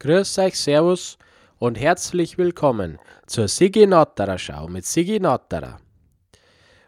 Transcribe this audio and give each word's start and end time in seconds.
Grüß 0.00 0.38
euch, 0.38 0.56
Servus 0.56 1.18
und 1.58 1.76
herzlich 1.76 2.38
willkommen 2.38 3.00
zur 3.26 3.48
Sigi 3.48 3.84
Natterer 3.84 4.38
Schau 4.38 4.68
mit 4.68 4.86
Sigi 4.86 5.18
Natterer. 5.18 5.80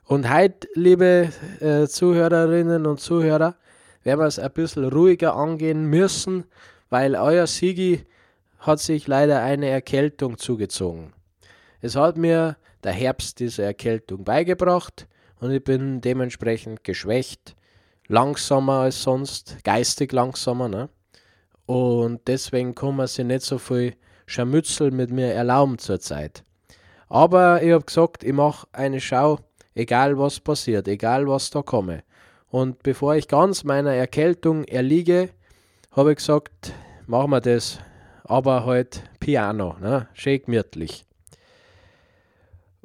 Und 0.05 0.33
heute, 0.33 0.69
liebe 0.75 1.31
äh, 1.59 1.89
Zuhörerinnen 1.89 2.87
und 2.87 3.01
Zuhörer, 3.01 3.57
werden 4.05 4.21
wir 4.21 4.27
es 4.27 4.39
ein 4.39 4.53
bisschen 4.53 4.85
ruhiger 4.85 5.35
angehen 5.35 5.87
müssen, 5.87 6.45
weil 6.89 7.17
euer 7.17 7.49
Sigi 7.49 8.07
hat 8.61 8.79
sich 8.79 9.09
leider 9.09 9.43
eine 9.43 9.69
Erkältung 9.69 10.39
zugezogen. 10.39 11.13
Es 11.81 11.97
hat 11.97 12.17
mir 12.17 12.59
der 12.85 12.93
Herbst 12.93 13.41
diese 13.41 13.65
Erkältung 13.65 14.23
beigebracht 14.23 15.09
und 15.41 15.51
ich 15.51 15.65
bin 15.65 16.01
dementsprechend 16.01 16.85
geschwächt, 16.85 17.57
langsamer 18.07 18.83
als 18.83 19.03
sonst, 19.03 19.57
geistig 19.65 20.13
langsamer. 20.13 20.69
Ne? 20.69 20.91
Und 21.71 22.27
deswegen 22.27 22.75
kann 22.75 22.97
man 22.97 23.07
sich 23.07 23.25
nicht 23.25 23.43
so 23.43 23.57
viel 23.57 23.95
Scharmützel 24.27 24.91
mit 24.91 25.13
mir 25.13 25.33
erlauben 25.33 25.79
zurzeit. 25.79 26.43
Aber 27.09 27.63
ich 27.63 27.71
habe 27.71 27.85
gesagt, 27.85 28.25
ich 28.25 28.33
mache 28.33 28.67
eine 28.73 29.01
Schau, 29.01 29.39
egal 29.77 30.19
was 30.19 30.41
passiert, 30.41 30.89
egal 30.89 31.29
was 31.29 31.51
da 31.51 31.63
komme. 31.63 32.03
Und 32.49 32.83
bevor 32.83 33.15
ich 33.15 33.29
ganz 33.29 33.63
meiner 33.63 33.95
Erkältung 33.95 34.65
erliege, 34.65 35.31
habe 35.93 36.11
ich 36.11 36.17
gesagt, 36.17 36.73
machen 37.07 37.31
wir 37.31 37.41
das, 37.41 37.79
aber 38.25 38.67
halt 38.67 39.05
Piano, 39.21 39.77
ne? 39.81 40.09
schön 40.13 40.43
gemütlich. 40.43 41.05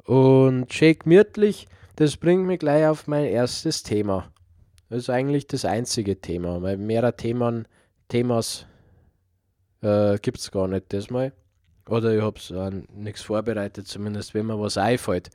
Und 0.04 0.72
schön 0.72 0.96
gemütlich, 0.96 1.66
das 1.96 2.16
bringt 2.16 2.46
mich 2.46 2.60
gleich 2.60 2.86
auf 2.86 3.08
mein 3.08 3.24
erstes 3.24 3.82
Thema. 3.82 4.30
Das 4.90 4.98
ist 4.98 5.10
eigentlich 5.10 5.48
das 5.48 5.64
einzige 5.64 6.20
Thema, 6.20 6.62
weil 6.62 6.76
mehrere 6.76 7.16
Themen, 7.16 7.66
Themas 8.08 8.64
äh, 9.82 10.18
gibt 10.18 10.38
es 10.38 10.50
gar 10.50 10.68
nicht 10.68 10.92
das 10.92 11.10
mal. 11.10 11.32
Oder 11.88 12.14
ich 12.14 12.22
habe 12.22 12.40
äh, 12.50 12.82
nichts 12.92 13.22
vorbereitet, 13.22 13.86
zumindest 13.86 14.34
wenn 14.34 14.46
mir 14.46 14.58
was 14.58 14.76
einfällt. 14.76 15.30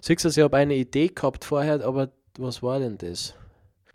Siehst 0.00 0.24
du, 0.24 0.28
ich 0.28 0.38
habe 0.40 0.56
eine 0.56 0.74
Idee 0.74 1.08
gehabt 1.08 1.44
vorher, 1.44 1.84
aber 1.84 2.10
was 2.38 2.62
war 2.62 2.78
denn 2.80 2.98
das? 2.98 3.34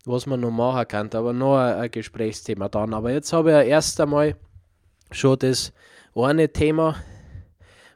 Was 0.05 0.25
man 0.25 0.39
noch 0.39 0.51
machen 0.51 0.87
kann, 0.87 1.09
aber 1.13 1.33
noch 1.33 1.57
ein, 1.57 1.75
ein 1.75 1.91
Gesprächsthema 1.91 2.69
dann. 2.69 2.93
Aber 2.93 3.11
jetzt 3.11 3.33
habe 3.33 3.49
ich 3.49 3.55
ja 3.55 3.61
erst 3.61 3.99
einmal 3.99 4.35
schon 5.11 5.37
das 5.39 5.73
eine 6.15 6.51
Thema, 6.51 6.95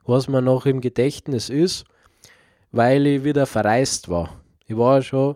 was 0.05 0.27
mir 0.27 0.41
noch 0.41 0.65
im 0.65 0.81
Gedächtnis 0.81 1.49
ist, 1.49 1.85
weil 2.71 3.07
ich 3.07 3.23
wieder 3.23 3.45
verreist 3.45 4.09
war. 4.09 4.41
Ich 4.67 4.77
war 4.77 5.01
schon 5.01 5.35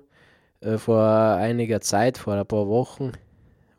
äh, 0.61 0.77
vor 0.77 1.03
einiger 1.03 1.81
Zeit, 1.81 2.17
vor 2.17 2.33
ein 2.33 2.45
paar 2.45 2.67
Wochen, 2.67 3.13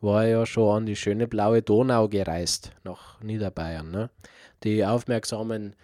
war 0.01 0.27
ja 0.27 0.47
schon 0.47 0.77
an 0.77 0.87
die 0.87 0.97
schöne 0.97 1.27
blaue 1.27 1.63
Donau 1.63 2.09
gereist, 2.09 2.73
nach 2.85 3.21
Niederbayern. 3.21 3.91
Ne? 3.91 4.11
Die 4.65 4.85
aufmerksamen 4.85 5.75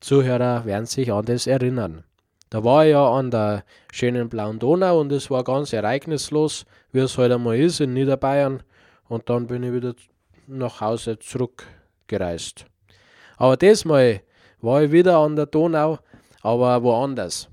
Zuhörer 0.00 0.64
werden 0.64 0.86
sich 0.86 1.12
an 1.12 1.24
das 1.24 1.46
erinnern. 1.46 2.04
Da 2.50 2.62
war 2.62 2.84
ich 2.84 2.92
ja 2.92 3.08
an 3.10 3.30
der 3.30 3.64
schönen 3.92 4.28
blauen 4.28 4.58
Donau 4.58 5.00
und 5.00 5.10
es 5.10 5.30
war 5.30 5.42
ganz 5.42 5.72
ereignislos, 5.72 6.64
wie 6.92 7.00
es 7.00 7.18
heute 7.18 7.30
halt 7.30 7.40
einmal 7.40 7.58
ist 7.58 7.80
in 7.80 7.92
Niederbayern. 7.92 8.62
Und 9.08 9.28
dann 9.28 9.46
bin 9.48 9.62
ich 9.64 9.72
wieder 9.72 9.94
nach 10.46 10.80
Hause 10.80 11.18
zurückgereist. 11.18 12.66
Aber 13.36 13.56
diesmal 13.56 14.20
war 14.60 14.82
ich 14.82 14.92
wieder 14.92 15.18
an 15.18 15.34
der 15.34 15.46
Donau, 15.46 15.98
aber 16.42 16.82
woanders. 16.82 17.48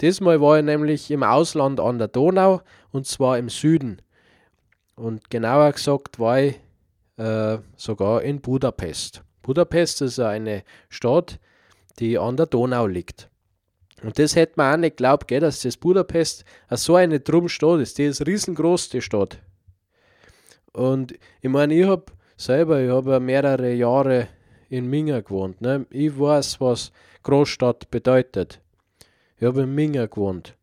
Diesmal 0.00 0.40
war 0.40 0.58
ich 0.58 0.64
nämlich 0.64 1.10
im 1.10 1.22
Ausland 1.22 1.80
an 1.80 1.98
der 1.98 2.08
Donau 2.08 2.60
und 2.92 3.06
zwar 3.06 3.38
im 3.38 3.48
Süden. 3.48 4.00
Und 4.96 5.30
genauer 5.30 5.72
gesagt 5.72 6.18
war 6.18 6.40
ich 6.40 6.58
äh, 7.18 7.58
sogar 7.76 8.22
in 8.22 8.40
Budapest. 8.40 9.22
Budapest 9.42 10.02
ist 10.02 10.18
eine 10.18 10.64
Stadt, 10.88 11.38
die 11.98 12.18
an 12.18 12.36
der 12.36 12.46
Donau 12.46 12.86
liegt. 12.86 13.28
Und 14.02 14.18
das 14.18 14.36
hätte 14.36 14.54
man 14.56 14.74
auch 14.74 14.80
nicht 14.80 14.96
geglaubt, 14.96 15.28
gell, 15.28 15.40
dass 15.40 15.62
das 15.62 15.76
Budapest 15.76 16.44
so 16.70 16.96
eine 16.96 17.20
Drumstadt 17.20 17.80
ist. 17.80 17.98
Die 17.98 18.04
ist 18.04 18.26
riesengroß, 18.26 18.90
die 18.90 19.00
Stadt. 19.00 19.38
Und 20.72 21.14
ich 21.40 21.50
meine, 21.50 21.74
ich 21.74 21.86
habe 21.86 22.06
selber, 22.36 22.82
ich 22.82 22.90
habe 22.90 23.20
mehrere 23.20 23.72
Jahre 23.72 24.28
in 24.68 24.88
Minga 24.88 25.20
gewohnt. 25.20 25.60
Ne? 25.60 25.86
Ich 25.90 26.18
weiß, 26.18 26.60
was 26.60 26.92
Großstadt 27.22 27.90
bedeutet. 27.90 28.60
Ich 29.38 29.46
habe 29.46 29.62
in 29.62 29.74
Minga 29.74 30.06
gewohnt. 30.06 30.55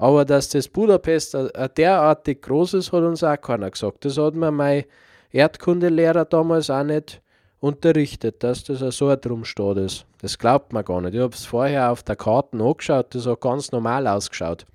Aber 0.00 0.24
dass 0.24 0.48
das 0.48 0.68
Budapest 0.68 1.36
derartig 1.76 2.42
groß 2.42 2.74
ist, 2.74 2.92
hat 2.92 3.02
uns 3.02 3.24
auch 3.24 3.40
keiner 3.40 3.68
gesagt. 3.68 4.04
Das 4.04 4.16
hat 4.16 4.34
mir 4.34 4.52
mein 4.52 4.84
Erdkundelehrer 5.32 6.24
damals 6.24 6.70
auch 6.70 6.84
nicht 6.84 7.20
unterrichtet, 7.58 8.44
dass 8.44 8.62
das 8.62 8.78
so 8.96 9.08
ein 9.08 9.20
Drumstadt 9.20 9.78
ist. 9.78 10.06
Das 10.20 10.38
glaubt 10.38 10.72
man 10.72 10.84
gar 10.84 11.00
nicht. 11.00 11.14
Ich 11.14 11.20
habe 11.20 11.34
es 11.34 11.44
vorher 11.44 11.90
auf 11.90 12.04
der 12.04 12.14
Karte 12.14 12.56
angeschaut, 12.56 13.12
das 13.12 13.26
hat 13.26 13.40
ganz 13.40 13.72
normal 13.72 14.06
ausgeschaut. 14.06 14.66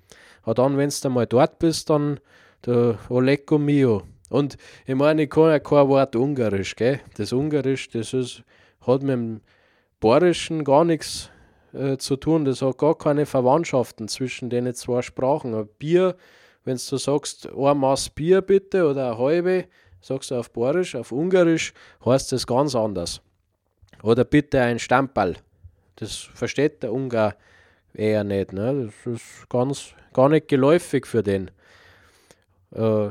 Aber 0.42 0.52
dann, 0.52 0.76
wenn 0.76 0.90
du 0.90 1.08
mal 1.08 1.26
dort 1.26 1.58
bist, 1.58 1.88
dann 1.88 2.20
der 2.66 2.98
Oleko 3.08 3.56
Mio. 3.56 4.02
Und 4.28 4.58
ich 4.84 4.94
meine, 4.94 5.22
ich 5.22 5.30
kann 5.30 5.48
ja 5.48 5.58
kein 5.58 5.88
Wort 5.88 6.16
Ungarisch, 6.16 6.76
gell? 6.76 7.00
Das 7.16 7.32
Ungarisch, 7.32 7.88
das 7.88 8.12
ist, 8.12 8.42
hat 8.86 9.00
mit 9.00 9.12
dem 9.12 9.40
Bayerischen 10.00 10.64
gar 10.64 10.84
nichts 10.84 11.30
äh, 11.74 11.98
zu 11.98 12.16
tun. 12.16 12.44
Das 12.44 12.62
hat 12.62 12.78
gar 12.78 12.96
keine 12.96 13.26
Verwandtschaften 13.26 14.08
zwischen 14.08 14.50
den 14.50 14.72
zwei 14.74 15.02
Sprachen. 15.02 15.54
Ein 15.54 15.68
Bier, 15.78 16.16
wenn 16.64 16.76
du 16.76 16.96
sagst, 16.96 17.48
ein 17.48 17.78
Maß 17.78 18.10
Bier 18.10 18.40
bitte 18.40 18.88
oder 18.88 19.08
eine 19.12 19.18
halbe, 19.18 19.64
sagst 20.00 20.30
du 20.30 20.36
auf 20.36 20.50
Bayerisch, 20.50 20.94
auf 20.94 21.12
Ungarisch 21.12 21.72
heißt 22.04 22.32
das 22.32 22.46
ganz 22.46 22.74
anders. 22.74 23.20
Oder 24.02 24.24
bitte 24.24 24.60
ein 24.60 24.78
Stammball. 24.78 25.36
Das 25.96 26.16
versteht 26.16 26.82
der 26.82 26.92
Ungar 26.92 27.36
eher 27.94 28.24
nicht. 28.24 28.52
Ne? 28.52 28.92
Das 29.06 29.14
ist 29.14 29.48
ganz, 29.48 29.94
gar 30.12 30.28
nicht 30.28 30.48
geläufig 30.48 31.06
für 31.06 31.22
den. 31.22 31.50
Äh, 32.72 33.10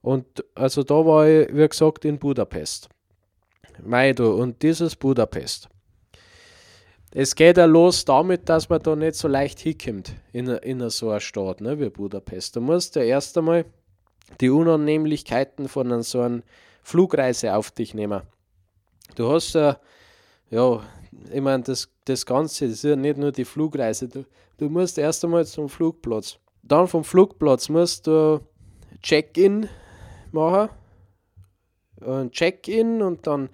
und 0.00 0.44
also 0.54 0.82
da 0.82 0.94
war 0.94 1.28
ich, 1.28 1.48
wie 1.54 1.68
gesagt, 1.68 2.04
in 2.04 2.18
Budapest. 2.18 2.88
Meido 3.82 4.34
und 4.34 4.62
dieses 4.62 4.96
Budapest. 4.96 5.68
Es 7.14 7.34
geht 7.34 7.58
ja 7.58 7.66
los 7.66 8.06
damit, 8.06 8.48
dass 8.48 8.70
man 8.70 8.82
da 8.82 8.96
nicht 8.96 9.16
so 9.16 9.28
leicht 9.28 9.60
hinkommt 9.60 10.14
in, 10.32 10.48
in 10.48 10.88
so 10.88 11.10
einer 11.10 11.20
Stadt 11.20 11.60
ne, 11.60 11.78
wie 11.78 11.90
Budapest. 11.90 12.56
Du 12.56 12.62
musst 12.62 12.96
ja 12.96 13.02
erst 13.02 13.36
einmal 13.36 13.66
die 14.40 14.48
Unannehmlichkeiten 14.48 15.68
von 15.68 16.02
so 16.02 16.22
einer 16.22 16.40
Flugreise 16.82 17.54
auf 17.54 17.70
dich 17.70 17.92
nehmen. 17.92 18.22
Du 19.14 19.30
hast 19.30 19.52
ja, 19.52 19.78
ja, 20.50 20.82
ich 21.30 21.40
meine, 21.42 21.62
das, 21.62 21.90
das 22.06 22.24
Ganze, 22.24 22.64
ist 22.64 22.82
ja 22.82 22.96
nicht 22.96 23.18
nur 23.18 23.30
die 23.30 23.44
Flugreise. 23.44 24.08
Du, 24.08 24.24
du 24.56 24.70
musst 24.70 24.96
erst 24.96 25.22
einmal 25.22 25.44
zum 25.44 25.68
Flugplatz. 25.68 26.38
Dann 26.62 26.88
vom 26.88 27.04
Flugplatz 27.04 27.68
musst 27.68 28.06
du 28.06 28.40
Check-in 29.02 29.68
machen. 30.30 30.70
Check-in 32.30 33.02
und 33.02 33.26
dann 33.26 33.50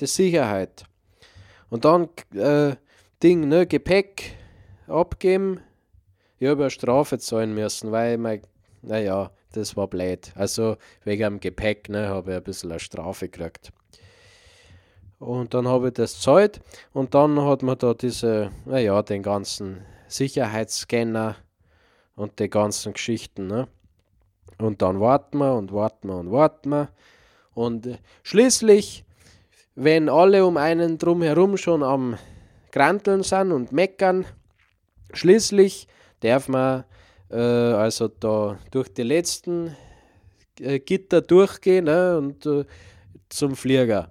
die 0.00 0.06
Sicherheit. 0.06 0.84
Und 1.68 1.84
dann 1.84 2.08
äh, 2.34 2.76
Ding, 3.22 3.46
ne, 3.46 3.68
Gepäck 3.68 4.34
abgeben. 4.88 5.60
Ich 6.40 6.48
habe 6.48 6.64
eine 6.64 6.70
Strafe 6.70 7.18
zahlen 7.20 7.54
müssen, 7.54 7.92
weil 7.92 8.18
mein, 8.18 8.42
naja, 8.82 9.30
das 9.52 9.76
war 9.76 9.86
blöd. 9.86 10.32
Also 10.34 10.76
wegen 11.04 11.22
dem 11.22 11.40
Gepäck, 11.40 11.88
ne, 11.88 12.08
habe 12.08 12.32
ich 12.32 12.36
ein 12.38 12.42
bisschen 12.42 12.72
eine 12.72 12.80
Strafe 12.80 13.28
gekriegt. 13.28 13.70
Und 15.20 15.54
dann 15.54 15.68
habe 15.68 15.88
ich 15.88 15.94
das 15.94 16.20
zahlt 16.20 16.60
und 16.92 17.14
dann 17.14 17.40
hat 17.40 17.62
man 17.62 17.78
da 17.78 17.94
diese, 17.94 18.50
naja, 18.64 19.00
den 19.02 19.22
ganzen 19.22 19.82
Sicherheitsscanner 20.08 21.36
und 22.16 22.40
die 22.40 22.50
ganzen 22.50 22.92
Geschichten, 22.92 23.46
ne. 23.46 23.68
Und 24.58 24.82
dann 24.82 24.98
warten 24.98 25.38
wir 25.38 25.54
und 25.54 25.72
warten 25.72 26.08
wir 26.08 26.16
und 26.16 26.32
warten 26.32 26.70
wir. 26.70 26.88
Und 27.54 28.00
schließlich, 28.24 29.04
wenn 29.76 30.08
alle 30.08 30.44
um 30.44 30.56
einen 30.56 30.98
drumherum 30.98 31.56
schon 31.56 31.84
am 31.84 32.18
Granteln 32.72 33.22
sind 33.22 33.52
und 33.52 33.70
meckern. 33.70 34.24
Schließlich 35.12 35.86
darf 36.20 36.48
man 36.48 36.84
äh, 37.30 37.36
also 37.36 38.08
da 38.08 38.58
durch 38.70 38.92
die 38.92 39.02
letzten 39.02 39.76
äh, 40.60 40.80
Gitter 40.80 41.20
durchgehen 41.20 41.84
ne, 41.84 42.18
und 42.18 42.46
äh, 42.46 42.64
zum 43.28 43.56
Flieger. 43.56 44.10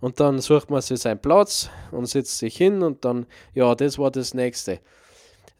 Und 0.00 0.18
dann 0.18 0.40
sucht 0.40 0.70
man 0.70 0.82
sich 0.82 1.00
seinen 1.00 1.20
Platz 1.20 1.70
und 1.92 2.06
setzt 2.06 2.38
sich 2.38 2.56
hin 2.56 2.82
und 2.82 3.04
dann, 3.04 3.26
ja, 3.54 3.74
das 3.74 3.98
war 3.98 4.10
das 4.10 4.34
nächste. 4.34 4.80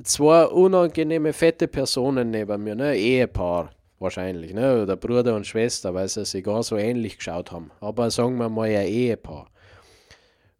Zwei 0.02 0.46
unangenehme, 0.46 1.32
fette 1.32 1.68
Personen 1.68 2.30
neben 2.30 2.64
mir, 2.64 2.74
ne, 2.74 2.96
Ehepaar 2.96 3.70
wahrscheinlich, 4.00 4.52
ne, 4.52 4.82
oder 4.82 4.96
Bruder 4.96 5.36
und 5.36 5.46
Schwester, 5.46 5.94
weil 5.94 6.08
sie 6.08 6.24
sich 6.24 6.42
gar 6.42 6.64
so 6.64 6.76
ähnlich 6.76 7.18
geschaut 7.18 7.52
haben. 7.52 7.70
Aber 7.80 8.10
sagen 8.10 8.36
wir 8.38 8.48
mal 8.48 8.68
ein 8.68 8.86
Ehepaar. 8.88 9.48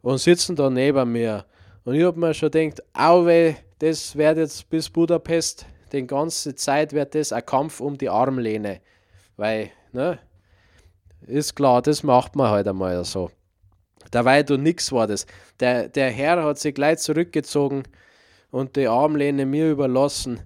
Und 0.00 0.18
sitzen 0.18 0.54
da 0.54 0.70
neben 0.70 1.10
mir 1.10 1.44
und 1.84 1.94
ich 1.94 2.04
habe 2.04 2.18
mir 2.18 2.34
schon 2.34 2.50
gedacht, 2.50 2.82
auwe, 2.92 3.56
das 3.78 4.14
wird 4.16 4.38
jetzt 4.38 4.68
bis 4.70 4.88
Budapest, 4.88 5.66
die 5.92 6.06
ganze 6.06 6.54
Zeit 6.54 6.92
wird 6.92 7.14
das 7.14 7.32
ein 7.32 7.44
Kampf 7.44 7.80
um 7.80 7.98
die 7.98 8.08
Armlehne. 8.08 8.80
Weil, 9.36 9.70
ne, 9.92 10.18
Ist 11.26 11.54
klar, 11.54 11.82
das 11.82 12.02
macht 12.02 12.36
man 12.36 12.50
halt 12.50 12.66
einmal 12.66 13.04
so. 13.04 13.30
Dabei 14.10 14.42
du 14.42 14.56
nix 14.56 14.90
war 14.92 15.06
das. 15.06 15.26
Der, 15.60 15.88
der 15.88 16.10
Herr 16.10 16.42
hat 16.42 16.58
sich 16.58 16.74
gleich 16.74 16.98
zurückgezogen 16.98 17.84
und 18.50 18.76
die 18.76 18.88
Armlehne 18.88 19.46
mir 19.46 19.70
überlassen. 19.70 20.40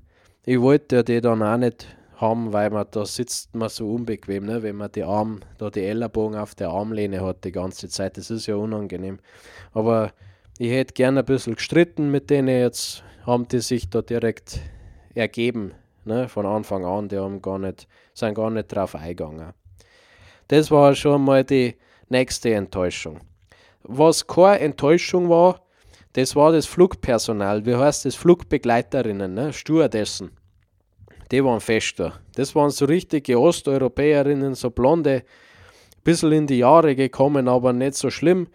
Ich 0.44 0.60
wollte 0.60 0.96
ja 0.96 1.02
die 1.02 1.20
dann 1.20 1.42
auch 1.42 1.56
nicht 1.56 1.86
haben, 2.16 2.52
weil 2.52 2.70
man 2.70 2.86
da 2.90 3.04
sitzt 3.04 3.54
man 3.54 3.68
so 3.68 3.92
unbequem, 3.92 4.46
ne? 4.46 4.62
wenn 4.62 4.76
man 4.76 4.92
die 4.92 5.02
Arm, 5.02 5.40
da 5.58 5.70
die 5.70 5.84
Ellerbogen 5.84 6.38
auf 6.38 6.54
der 6.54 6.70
Armlehne 6.70 7.22
hat 7.24 7.44
die 7.44 7.52
ganze 7.52 7.88
Zeit. 7.88 8.16
Das 8.16 8.30
ist 8.30 8.46
ja 8.46 8.56
unangenehm. 8.56 9.18
Aber 9.72 10.12
ich 10.58 10.70
hätte 10.70 10.94
gerne 10.94 11.20
ein 11.20 11.26
bisschen 11.26 11.56
gestritten 11.56 12.10
mit 12.10 12.30
denen. 12.30 12.48
Jetzt 12.48 13.02
haben 13.24 13.48
die 13.48 13.60
sich 13.60 13.90
da 13.90 14.02
direkt 14.02 14.60
ergeben, 15.14 15.72
ne? 16.04 16.28
von 16.28 16.46
Anfang 16.46 16.84
an. 16.84 17.08
Die 17.08 17.18
haben 17.18 17.42
gar 17.42 17.58
nicht, 17.58 17.86
sind 18.14 18.34
gar 18.34 18.50
nicht 18.50 18.68
drauf 18.68 18.94
eingegangen. 18.94 19.52
Das 20.48 20.70
war 20.70 20.94
schon 20.94 21.24
mal 21.24 21.44
die 21.44 21.76
nächste 22.08 22.54
Enttäuschung. 22.54 23.20
Was 23.82 24.26
keine 24.26 24.60
Enttäuschung 24.60 25.28
war, 25.28 25.60
das 26.12 26.34
war 26.34 26.52
das 26.52 26.66
Flugpersonal. 26.66 27.66
Wie 27.66 27.74
heißt 27.76 28.04
das? 28.04 28.14
Flugbegleiterinnen, 28.14 29.34
ne? 29.34 29.52
Stewardessen 29.52 30.30
die 31.32 31.44
waren 31.44 31.60
fester. 31.60 32.20
Das 32.34 32.54
waren 32.54 32.70
so 32.70 32.84
richtige 32.84 33.40
Osteuropäerinnen, 33.40 34.54
so 34.54 34.70
blonde, 34.70 35.24
bisschen 36.04 36.32
in 36.32 36.46
die 36.46 36.58
Jahre 36.58 36.94
gekommen, 36.94 37.48
aber 37.48 37.72
nicht 37.72 37.94
so 37.94 38.10
schlimm. 38.10 38.48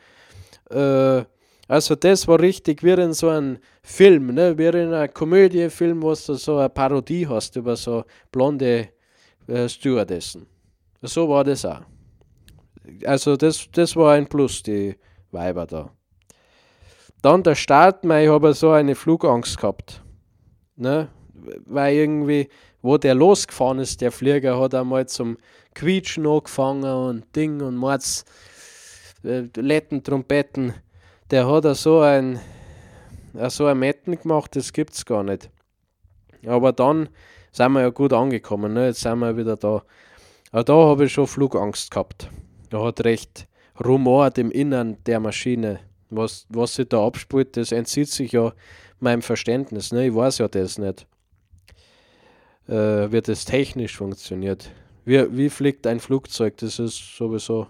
Äh, 0.70 1.24
also 1.72 1.96
das 1.96 2.28
war 2.28 2.40
richtig 2.40 2.84
wie 2.84 2.92
in 2.92 3.14
so 3.14 3.30
einem 3.30 3.58
Film, 3.82 4.34
ne? 4.34 4.58
wie 4.58 4.66
in 4.66 4.94
einer 4.94 5.08
Komödiefilm, 5.08 6.02
wo 6.02 6.10
du 6.10 6.34
so 6.36 6.58
eine 6.58 6.70
Parodie 6.70 7.28
hast 7.28 7.56
über 7.56 7.76
so 7.76 8.04
blonde 8.32 8.90
äh, 9.48 9.70
Stewardessen. 9.70 10.48
So 11.02 11.30
war 11.30 11.44
das 11.44 11.66
auch. 11.66 11.82
Also 13.06 13.38
das, 13.38 13.68
das 13.72 13.96
war 13.96 14.14
ein 14.14 14.28
Plus, 14.28 14.62
die 14.64 14.96
Weiber 15.32 15.66
da. 15.66 15.92
Dann 17.22 17.44
der 17.44 17.56
Start, 17.56 18.04
ich 18.04 18.28
habe 18.28 18.54
so 18.54 18.72
eine 18.72 18.96
Flugangst 18.96 19.58
gehabt. 19.58 20.04
Ne? 20.76 21.10
weil 21.66 21.96
irgendwie, 21.96 22.50
wo 22.82 22.98
der 22.98 23.16
losgefahren 23.16 23.80
ist, 23.80 24.02
der 24.02 24.12
Flieger, 24.12 24.60
hat 24.60 24.76
einmal 24.76 25.08
zum 25.08 25.38
Quietschen 25.74 26.28
angefangen 26.28 26.84
und 26.84 27.36
Ding 27.36 27.62
und 27.62 27.78
Mords, 27.78 28.26
äh, 29.24 29.48
Letten, 29.56 30.04
Trompeten. 30.04 30.74
Der 31.32 31.48
hat 31.48 31.66
da 31.66 31.74
so 31.74 32.02
ein, 32.02 32.40
so 33.48 33.66
ein 33.66 33.80
Metten 33.80 34.20
gemacht, 34.20 34.56
das 34.56 34.74
gibt's 34.74 35.06
gar 35.06 35.24
nicht. 35.24 35.50
Aber 36.46 36.74
dann 36.74 37.10
sind 37.52 37.72
wir 37.74 37.82
ja 37.82 37.90
gut 37.90 38.14
angekommen, 38.14 38.74
ne? 38.74 38.88
jetzt 38.88 39.02
sind 39.02 39.20
wir 39.20 39.38
wieder 39.38 39.56
da. 39.56 39.84
Aber 40.52 40.64
da 40.64 40.74
habe 40.74 41.06
ich 41.06 41.14
schon 41.14 41.28
Flugangst 41.28 41.92
gehabt. 41.92 42.30
Da 42.70 42.84
hat 42.84 43.04
recht 43.06 43.48
rumort 43.84 44.38
im 44.38 44.52
Innern 44.52 44.98
der 45.06 45.20
Maschine. 45.20 45.80
Was, 46.10 46.46
was 46.50 46.76
sich 46.76 46.90
da 46.90 47.06
abspielt, 47.06 47.56
das 47.56 47.72
entzieht 47.72 48.10
sich 48.10 48.34
ja 48.34 48.52
meinem 49.00 49.22
Verständnis. 49.22 49.94
Ne? 49.94 50.08
Ich 50.08 50.16
weiß 50.16 50.40
ja 50.40 50.50
das 50.50 50.78
nicht 50.78 51.08
äh, 52.68 53.12
wie 53.12 53.22
das 53.22 53.46
technisch 53.46 53.98
funktioniert. 53.98 54.72
Wie, 55.06 55.36
wie 55.36 55.50
fliegt 55.50 55.86
ein 55.88 56.00
Flugzeug? 56.00 56.58
Das 56.58 56.80
ist 56.80 57.18
sowieso 57.18 57.68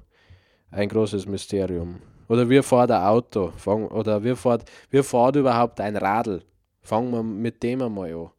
ein 0.69 0.89
großes 0.89 1.25
Mysterium. 1.25 1.99
Oder 2.31 2.49
wie 2.49 2.61
fährt 2.61 2.91
ein 2.91 3.03
Auto? 3.03 3.51
Fang, 3.57 3.89
oder 3.89 4.23
wie 4.23 4.37
fährt, 4.37 4.63
wie 4.89 5.03
fährt 5.03 5.35
überhaupt 5.35 5.81
ein 5.81 5.97
Radl? 5.97 6.41
Fangen 6.81 7.11
wir 7.11 7.23
mit 7.23 7.61
dem 7.61 7.81
einmal 7.81 8.13
an. 8.13 8.29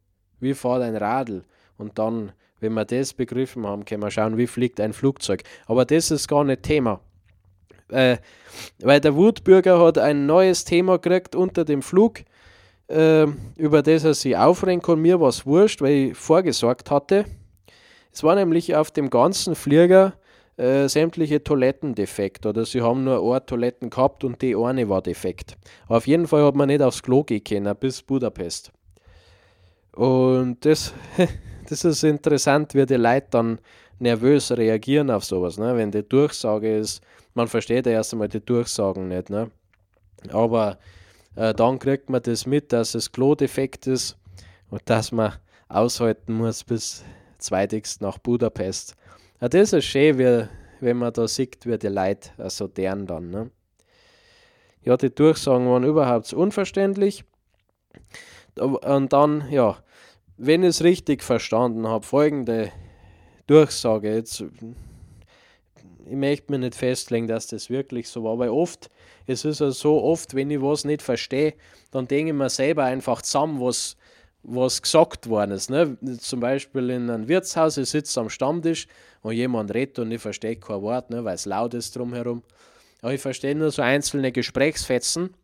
Wie 0.40 0.54
fährt 0.54 0.80
ein 0.80 0.96
Radl? 0.96 1.42
Und 1.76 1.98
dann, 1.98 2.32
wenn 2.58 2.72
wir 2.72 2.86
das 2.86 3.12
begriffen 3.12 3.66
haben, 3.66 3.84
können 3.84 4.02
wir 4.02 4.10
schauen, 4.10 4.38
wie 4.38 4.46
fliegt 4.46 4.80
ein 4.80 4.94
Flugzeug. 4.94 5.42
Aber 5.66 5.84
das 5.84 6.10
ist 6.10 6.26
gar 6.26 6.42
nicht 6.42 6.62
Thema. 6.62 7.00
Äh, 7.88 8.16
weil 8.80 8.98
der 9.02 9.14
Wutbürger 9.14 9.78
hat 9.78 9.98
ein 9.98 10.24
neues 10.24 10.64
Thema 10.64 10.98
gekriegt 10.98 11.34
unter 11.34 11.66
dem 11.66 11.82
Flug 11.82 12.20
äh, 12.88 13.26
über 13.56 13.82
das 13.82 14.04
er 14.04 14.14
sich 14.14 14.34
aufregen 14.34 14.80
kann. 14.80 15.02
Mir 15.02 15.20
war 15.20 15.28
es 15.28 15.44
wurscht, 15.44 15.82
weil 15.82 15.92
ich 15.92 16.16
vorgesorgt 16.16 16.90
hatte. 16.90 17.26
Es 18.10 18.22
war 18.22 18.36
nämlich 18.36 18.74
auf 18.74 18.90
dem 18.90 19.10
ganzen 19.10 19.54
Flieger 19.54 20.14
äh, 20.56 20.88
sämtliche 20.88 21.42
Toiletten 21.42 21.94
defekt 21.94 22.46
oder 22.46 22.64
sie 22.64 22.82
haben 22.82 23.04
nur 23.04 23.22
eine 23.30 23.44
Toiletten 23.46 23.90
gehabt 23.90 24.24
und 24.24 24.42
die 24.42 24.54
eine 24.54 24.88
war 24.88 25.02
defekt. 25.02 25.56
auf 25.88 26.06
jeden 26.06 26.26
Fall 26.26 26.44
hat 26.44 26.54
man 26.54 26.68
nicht 26.68 26.82
aufs 26.82 27.02
Klo 27.02 27.24
gehen 27.24 27.42
können 27.42 27.74
bis 27.76 28.02
Budapest. 28.02 28.70
Und 29.92 30.64
das, 30.64 30.94
das 31.68 31.84
ist 31.84 32.04
interessant, 32.04 32.74
wie 32.74 32.86
die 32.86 32.94
Leute 32.94 33.26
dann 33.30 33.58
nervös 33.98 34.50
reagieren 34.52 35.10
auf 35.10 35.24
sowas, 35.24 35.58
ne? 35.58 35.76
wenn 35.76 35.90
die 35.90 36.02
Durchsage 36.06 36.76
ist, 36.76 37.02
man 37.34 37.48
versteht 37.48 37.86
ja 37.86 37.92
erst 37.92 38.12
einmal 38.12 38.28
die 38.28 38.44
Durchsagen 38.44 39.08
nicht, 39.08 39.30
ne? 39.30 39.50
aber 40.30 40.78
äh, 41.36 41.54
dann 41.54 41.78
kriegt 41.78 42.10
man 42.10 42.22
das 42.22 42.46
mit, 42.46 42.72
dass 42.72 42.94
es 42.94 43.12
Klo 43.12 43.34
defekt 43.34 43.86
ist 43.86 44.18
und 44.70 44.82
dass 44.86 45.12
man 45.12 45.34
aushalten 45.68 46.34
muss 46.34 46.64
bis 46.64 47.04
zweitigst 47.38 48.00
nach 48.00 48.18
Budapest. 48.18 48.96
Ja, 49.42 49.48
das 49.48 49.72
ist 49.72 49.86
schön, 49.86 50.18
wie, 50.18 50.46
wenn 50.78 50.98
man 50.98 51.12
da 51.12 51.26
sieht, 51.26 51.66
wie 51.66 51.76
die 51.76 51.88
Leute 51.88 52.30
also 52.38 52.68
deren 52.68 53.08
dann. 53.08 53.30
Ne? 53.30 53.50
Ja, 54.84 54.96
die 54.96 55.12
Durchsagen 55.12 55.66
waren 55.66 55.82
überhaupt 55.82 56.32
unverständlich. 56.32 57.24
Und 58.54 59.12
dann, 59.12 59.50
ja, 59.50 59.78
wenn 60.36 60.62
ich 60.62 60.68
es 60.68 60.84
richtig 60.84 61.24
verstanden 61.24 61.88
habe, 61.88 62.06
folgende 62.06 62.70
Durchsage. 63.48 64.14
Jetzt 64.14 64.44
ich 66.06 66.16
möchte 66.16 66.52
mir 66.52 66.60
nicht 66.60 66.76
festlegen, 66.76 67.26
dass 67.26 67.48
das 67.48 67.68
wirklich 67.68 68.08
so 68.08 68.22
war, 68.22 68.38
weil 68.38 68.50
oft, 68.50 68.90
es 69.26 69.44
ist 69.44 69.58
ja 69.58 69.72
so 69.72 70.04
oft, 70.04 70.36
wenn 70.36 70.52
ich 70.52 70.62
was 70.62 70.84
nicht 70.84 71.02
verstehe, 71.02 71.54
dann 71.90 72.06
denke 72.06 72.30
ich 72.30 72.38
mir 72.38 72.48
selber 72.48 72.84
einfach 72.84 73.22
zusammen, 73.22 73.60
was, 73.60 73.96
was 74.42 74.82
gesagt 74.82 75.28
worden 75.28 75.52
ist. 75.52 75.70
Ne? 75.70 75.96
Zum 76.18 76.40
Beispiel 76.40 76.90
in 76.90 77.10
einem 77.10 77.28
Wirtshaus, 77.28 77.76
ich 77.76 77.88
sitze 77.88 78.20
am 78.20 78.28
Stammtisch 78.28 78.86
und 79.22 79.34
jemand 79.34 79.72
redet 79.72 79.98
und 80.00 80.10
ich 80.10 80.20
verstehe 80.20 80.56
kein 80.56 80.82
Wort, 80.82 81.10
ne, 81.10 81.24
weil 81.24 81.34
es 81.34 81.46
laut 81.46 81.74
ist 81.74 81.96
drumherum. 81.96 82.42
Aber 83.02 83.14
ich 83.14 83.20
verstehe 83.20 83.54
nur 83.54 83.70
so 83.70 83.82
einzelne 83.82 84.32
Gesprächsfetzen. 84.32 85.34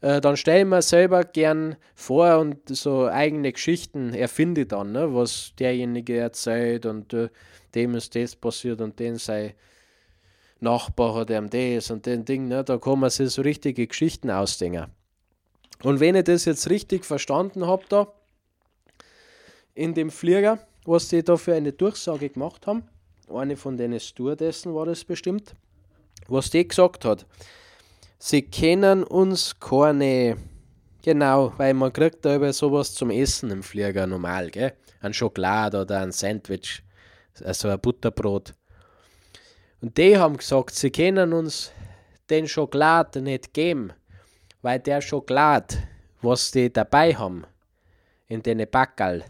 Äh, 0.00 0.20
dann 0.20 0.36
stelle 0.36 0.60
ich 0.60 0.66
mir 0.66 0.82
selber 0.82 1.24
gern 1.24 1.76
vor 1.94 2.38
und 2.38 2.68
so 2.68 3.06
eigene 3.06 3.52
Geschichten 3.52 4.14
erfinde 4.14 4.66
dann, 4.66 4.92
ne, 4.92 5.14
was 5.14 5.52
derjenige 5.58 6.16
erzählt 6.18 6.86
und 6.86 7.12
äh, 7.12 7.28
dem 7.74 7.94
ist 7.94 8.14
das 8.14 8.36
passiert 8.36 8.80
und 8.80 8.98
den 8.98 9.16
sei 9.16 9.54
Nachbar 10.62 11.14
hat 11.14 11.30
ihm 11.30 11.48
das 11.48 11.90
und 11.90 12.04
den 12.04 12.26
Ding, 12.26 12.46
ne? 12.46 12.62
da 12.62 12.76
kann 12.76 13.00
man 13.00 13.08
sich 13.08 13.30
so 13.30 13.40
richtige 13.40 13.86
Geschichten 13.86 14.30
ausdenken. 14.30 14.88
Und 15.82 16.00
wenn 16.00 16.14
ich 16.14 16.24
das 16.24 16.44
jetzt 16.44 16.68
richtig 16.68 17.06
verstanden 17.06 17.66
habe, 17.66 17.82
da 17.88 18.12
in 19.74 19.94
dem 19.94 20.10
Flieger, 20.10 20.58
was 20.84 21.08
die 21.08 21.22
da 21.22 21.36
für 21.36 21.54
eine 21.54 21.72
Durchsage 21.72 22.28
gemacht 22.28 22.66
haben, 22.66 22.84
eine 23.32 23.56
von 23.56 23.76
den 23.76 23.98
Stewardessen 23.98 24.74
war 24.74 24.86
das 24.86 25.04
bestimmt, 25.04 25.54
was 26.28 26.50
die 26.50 26.66
gesagt 26.66 27.04
hat, 27.04 27.26
sie 28.18 28.42
kennen 28.42 29.04
uns 29.04 29.58
keine, 29.58 30.36
genau, 31.02 31.52
weil 31.56 31.74
man 31.74 31.92
kriegt 31.92 32.24
da 32.24 32.36
über 32.36 32.52
sowas 32.52 32.94
zum 32.94 33.10
Essen 33.10 33.50
im 33.50 33.62
Flieger 33.62 34.06
normal, 34.06 34.50
gell? 34.50 34.72
Ein 35.00 35.14
Schokolade 35.14 35.80
oder 35.80 36.00
ein 36.00 36.12
Sandwich, 36.12 36.82
also 37.42 37.68
ein 37.68 37.80
Butterbrot. 37.80 38.52
Und 39.80 39.96
die 39.96 40.18
haben 40.18 40.36
gesagt, 40.36 40.74
sie 40.74 40.90
können 40.90 41.32
uns 41.32 41.72
den 42.28 42.46
Schokolade 42.46 43.22
nicht 43.22 43.54
geben, 43.54 43.92
weil 44.60 44.78
der 44.78 45.00
Schokolade, 45.00 45.76
was 46.20 46.50
die 46.50 46.70
dabei 46.70 47.14
haben, 47.14 47.44
in 48.28 48.42
den 48.42 48.68
Backerl, 48.70 49.24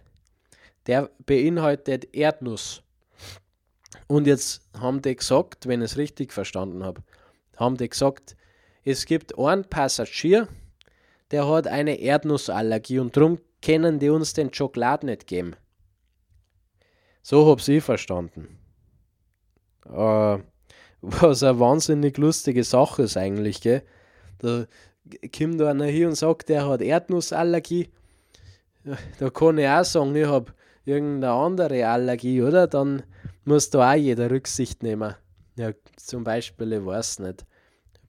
der 0.87 1.11
beinhaltet 1.27 2.15
Erdnuss. 2.15 2.83
Und 4.07 4.27
jetzt 4.27 4.63
haben 4.79 5.03
die 5.03 5.17
gesagt, 5.17 5.67
wenn 5.67 5.83
ich 5.83 5.93
es 5.93 5.97
richtig 5.97 6.33
verstanden 6.33 6.85
habe, 6.85 7.03
haben 7.57 7.77
die 7.77 7.89
gesagt, 7.89 8.37
es 8.85 9.07
gibt 9.07 9.39
einen 9.39 9.65
Passagier, 9.65 10.49
der 11.31 11.47
hat 11.47 11.67
eine 11.67 12.01
Erdnussallergie 12.01 12.99
und 12.99 13.17
darum 13.17 13.39
können 13.63 13.99
die 13.99 14.09
uns 14.09 14.33
den 14.33 14.53
Schokolade 14.53 15.07
nicht 15.07 15.27
geben. 15.27 15.55
So 17.23 17.47
habe 17.49 17.61
ich 17.65 17.85
verstanden. 17.85 18.59
Äh, 19.87 20.39
was 21.03 21.43
eine 21.43 21.61
wahnsinnig 21.61 22.19
lustige 22.19 22.65
Sache 22.65 23.03
ist 23.03 23.17
eigentlich, 23.17 23.61
gell? 23.61 23.83
Da 24.39 24.67
kommt 25.37 25.61
einer 25.61 25.87
hier 25.87 26.09
und 26.09 26.15
sagt, 26.15 26.49
der 26.49 26.67
hat 26.67 26.81
Erdnussallergie. 26.81 27.91
Da 29.19 29.31
kann 29.31 29.59
ich 29.59 29.69
auch 29.69 29.85
sagen, 29.85 30.17
ich 30.17 30.27
habe 30.27 30.53
irgendeine 30.91 31.33
andere 31.33 31.87
Allergie, 31.89 32.43
oder? 32.43 32.67
Dann 32.67 33.03
muss 33.45 33.71
da 33.71 33.93
auch 33.93 33.97
jeder 33.97 34.31
Rücksicht 34.31 34.83
nehmen. 34.83 35.15
Ja, 35.57 35.73
zum 35.97 36.25
Beispiel, 36.25 36.73
ich 36.73 36.85
weiß 36.85 37.21
nicht, 37.21 37.45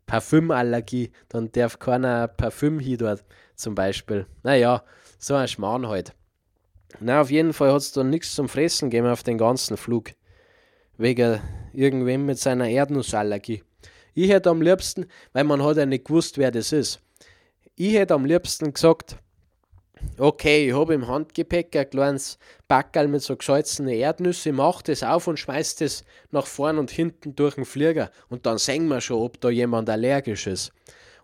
Parfümallergie, 0.06 1.12
dann 1.30 1.52
darf 1.52 1.80
keiner 1.80 2.28
Parfüm 2.28 2.80
hier 2.80 2.98
dort, 2.98 3.24
zum 3.56 3.76
Beispiel. 3.76 4.26
Naja, 4.44 4.84
so 5.20 5.36
ein 5.36 5.48
Schmarrn 5.48 5.88
halt. 5.88 6.14
Na, 7.00 7.22
auf 7.22 7.32
jeden 7.32 7.54
Fall 7.54 7.72
hat 7.72 7.82
es 7.82 7.94
da 7.94 8.04
nichts 8.04 8.36
zum 8.36 8.50
Fressen 8.50 8.90
gegeben 8.90 9.08
auf 9.08 9.24
den 9.24 9.38
ganzen 9.38 9.78
Flug 9.78 10.12
wegen 10.98 11.40
irgendwem 11.74 12.26
mit 12.26 12.38
seiner 12.38 12.68
Erdnussallergie. 12.68 13.64
Ich 14.14 14.30
hätte 14.30 14.50
am 14.50 14.62
liebsten, 14.62 15.06
weil 15.34 15.46
man 15.46 15.64
hat 15.64 15.78
ja 15.78 15.86
nicht 15.86 16.06
gewusst, 16.06 16.38
wer 16.38 16.52
das 16.52 16.74
ist. 16.74 17.00
Ich 17.76 17.94
hätte 17.94 18.14
am 18.14 18.26
liebsten 18.26 18.74
gesagt, 18.74 19.16
okay, 20.18 20.68
ich 20.68 20.76
habe 20.76 20.94
im 20.94 21.08
Handgepäck 21.08 21.76
ein 21.76 21.90
kleines 21.90 22.38
Backerl 22.68 23.08
mit 23.08 23.22
so 23.22 23.36
geschalzenen 23.36 23.94
Erdnüsse, 23.94 24.52
mach 24.52 24.82
das 24.82 25.04
auf 25.04 25.28
und 25.28 25.38
schmeiß 25.38 25.76
das 25.78 26.04
nach 26.32 26.46
vorn 26.46 26.78
und 26.78 26.92
hinten 26.92 27.36
durch 27.36 27.56
den 27.56 27.66
Flieger 27.66 28.12
und 28.30 28.46
dann 28.46 28.58
sehen 28.58 28.88
wir 28.88 29.02
schon, 29.02 29.22
ob 29.22 29.42
da 29.42 29.50
jemand 29.50 29.90
allergisch 29.90 30.48
ist. 30.48 30.72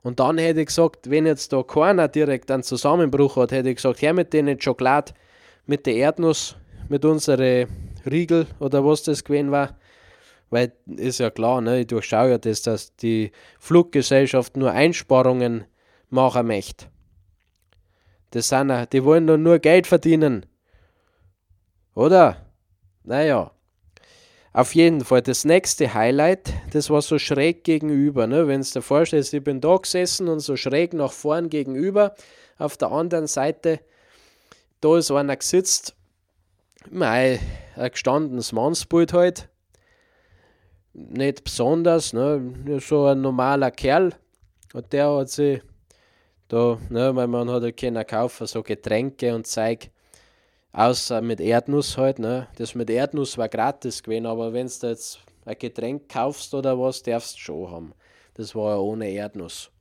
Und 0.03 0.19
dann 0.19 0.37
hätte 0.37 0.61
ich 0.61 0.67
gesagt, 0.67 1.09
wenn 1.09 1.25
jetzt 1.25 1.51
da 1.53 1.63
keiner 1.63 2.07
direkt 2.07 2.49
einen 2.51 2.63
Zusammenbruch 2.63 3.35
hat, 3.35 3.51
hätte 3.51 3.69
ich 3.69 3.75
gesagt, 3.75 4.01
her 4.01 4.13
mit 4.13 4.33
denen 4.33 4.59
Schokolade, 4.59 5.13
mit 5.65 5.85
der 5.85 5.95
Erdnuss, 5.95 6.55
mit 6.89 7.03
unseren 7.03 7.67
Riegel 8.09 8.47
oder 8.59 8.85
was 8.85 9.03
das 9.03 9.23
gewesen 9.23 9.51
war. 9.51 9.77
Weil 10.49 10.71
ist 10.85 11.19
ja 11.19 11.29
klar, 11.29 11.61
ne, 11.61 11.81
ich 11.81 11.87
durchschaue 11.87 12.29
ja 12.29 12.37
das, 12.37 12.61
dass 12.61 12.95
die 12.95 13.31
Fluggesellschaft 13.59 14.55
nur 14.55 14.71
Einsparungen 14.71 15.65
machen 16.09 16.47
möchte. 16.47 16.85
Das 18.31 18.49
sind, 18.49 18.93
die 18.93 19.03
wollen 19.03 19.27
doch 19.27 19.37
nur 19.37 19.59
Geld 19.59 19.87
verdienen. 19.87 20.45
Oder? 21.95 22.45
Naja. 23.03 23.51
Auf 24.53 24.73
jeden 24.73 25.01
Fall, 25.05 25.21
das 25.21 25.45
nächste 25.45 25.93
Highlight, 25.93 26.51
das 26.71 26.89
war 26.89 27.01
so 27.01 27.19
schräg 27.19 27.63
gegenüber. 27.63 28.25
Ne? 28.25 28.47
Wenn 28.47 28.61
du 28.61 28.67
dir 28.67 28.81
vorstellst, 28.81 29.33
ich 29.33 29.43
bin 29.43 29.61
da 29.61 29.77
gesessen 29.77 30.27
und 30.27 30.39
so 30.39 30.55
schräg 30.55 30.93
nach 30.93 31.11
vorn 31.11 31.49
gegenüber. 31.49 32.15
Auf 32.57 32.75
der 32.75 32.91
anderen 32.91 33.27
Seite, 33.27 33.79
da 34.81 34.97
ist 34.97 35.11
einer 35.11 35.37
gesitzt, 35.37 35.95
mei, 36.89 37.39
ein 37.75 37.91
gestandenes 37.91 38.51
Mannsbild 38.51 39.13
halt. 39.13 39.49
Nicht 40.93 41.43
besonders, 41.43 42.13
ne? 42.13 42.79
so 42.79 43.05
ein 43.05 43.21
normaler 43.21 43.69
Kerl. 43.69 44.13
Und 44.73 44.91
der 44.91 45.09
hat 45.11 45.29
sich 45.29 45.61
da, 46.47 46.77
ne, 46.89 47.15
weil 47.15 47.27
man 47.27 47.49
hat 47.49 47.63
ja 47.63 47.71
können 47.71 48.05
kaufen, 48.05 48.47
so 48.47 48.63
Getränke 48.63 49.35
und 49.35 49.47
Zeug, 49.47 49.89
außer 50.71 51.21
mit 51.21 51.39
Erdnuss 51.39 51.97
halt, 51.97 52.19
ne. 52.19 52.47
Das 52.57 52.75
mit 52.75 52.89
Erdnuss 52.89 53.37
war 53.37 53.49
gratis 53.49 54.01
gewesen, 54.01 54.25
aber 54.25 54.53
wenn 54.53 54.67
du 54.67 54.87
jetzt 54.87 55.19
ein 55.45 55.57
Getränk 55.57 56.09
kaufst 56.09 56.53
oder 56.53 56.79
was, 56.79 57.03
darfst 57.03 57.35
du 57.35 57.39
schon 57.39 57.71
haben. 57.71 57.93
Das 58.35 58.55
war 58.55 58.75
ja 58.75 58.77
ohne 58.77 59.09
Erdnuss. 59.09 59.71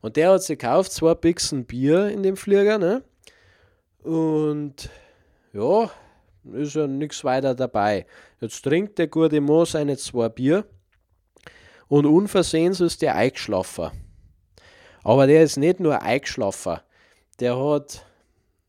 Und 0.00 0.16
der 0.16 0.32
hat 0.32 0.42
sich 0.42 0.58
gekauft, 0.58 0.92
zwei 0.92 1.14
Bixen 1.14 1.64
Bier 1.64 2.08
in 2.08 2.22
dem 2.22 2.36
Flieger, 2.36 2.78
ne? 2.78 3.02
Und 4.02 4.88
ja, 5.52 5.90
ist 6.54 6.74
ja 6.74 6.86
nichts 6.86 7.22
weiter 7.22 7.54
dabei. 7.54 8.06
Jetzt 8.40 8.62
trinkt 8.62 8.98
der 8.98 9.08
gute 9.08 9.40
Mo 9.40 9.64
seine 9.64 9.96
zwei 9.96 10.28
Bier 10.28 10.64
und 11.88 12.06
unversehens 12.06 12.80
ist 12.80 13.02
der 13.02 13.14
eingeschlafen. 13.16 13.90
Aber 15.02 15.26
der 15.26 15.42
ist 15.42 15.56
nicht 15.56 15.80
nur 15.80 16.02
eingeschlafen. 16.02 16.78
Der 17.38 17.58
hat 17.58 18.04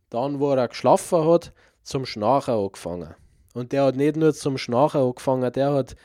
dann, 0.09 0.39
wo 0.39 0.53
er 0.53 0.67
geschlafen 0.67 1.25
hat, 1.27 1.53
zum 1.83 2.05
Schnarchen 2.05 2.53
angefangen. 2.53 3.15
Und 3.53 3.71
der 3.71 3.85
hat 3.85 3.95
nicht 3.95 4.15
nur 4.15 4.33
zum 4.33 4.57
Schnarchen 4.57 5.01
angefangen, 5.01 5.51
der 5.51 5.73
hat. 5.73 5.95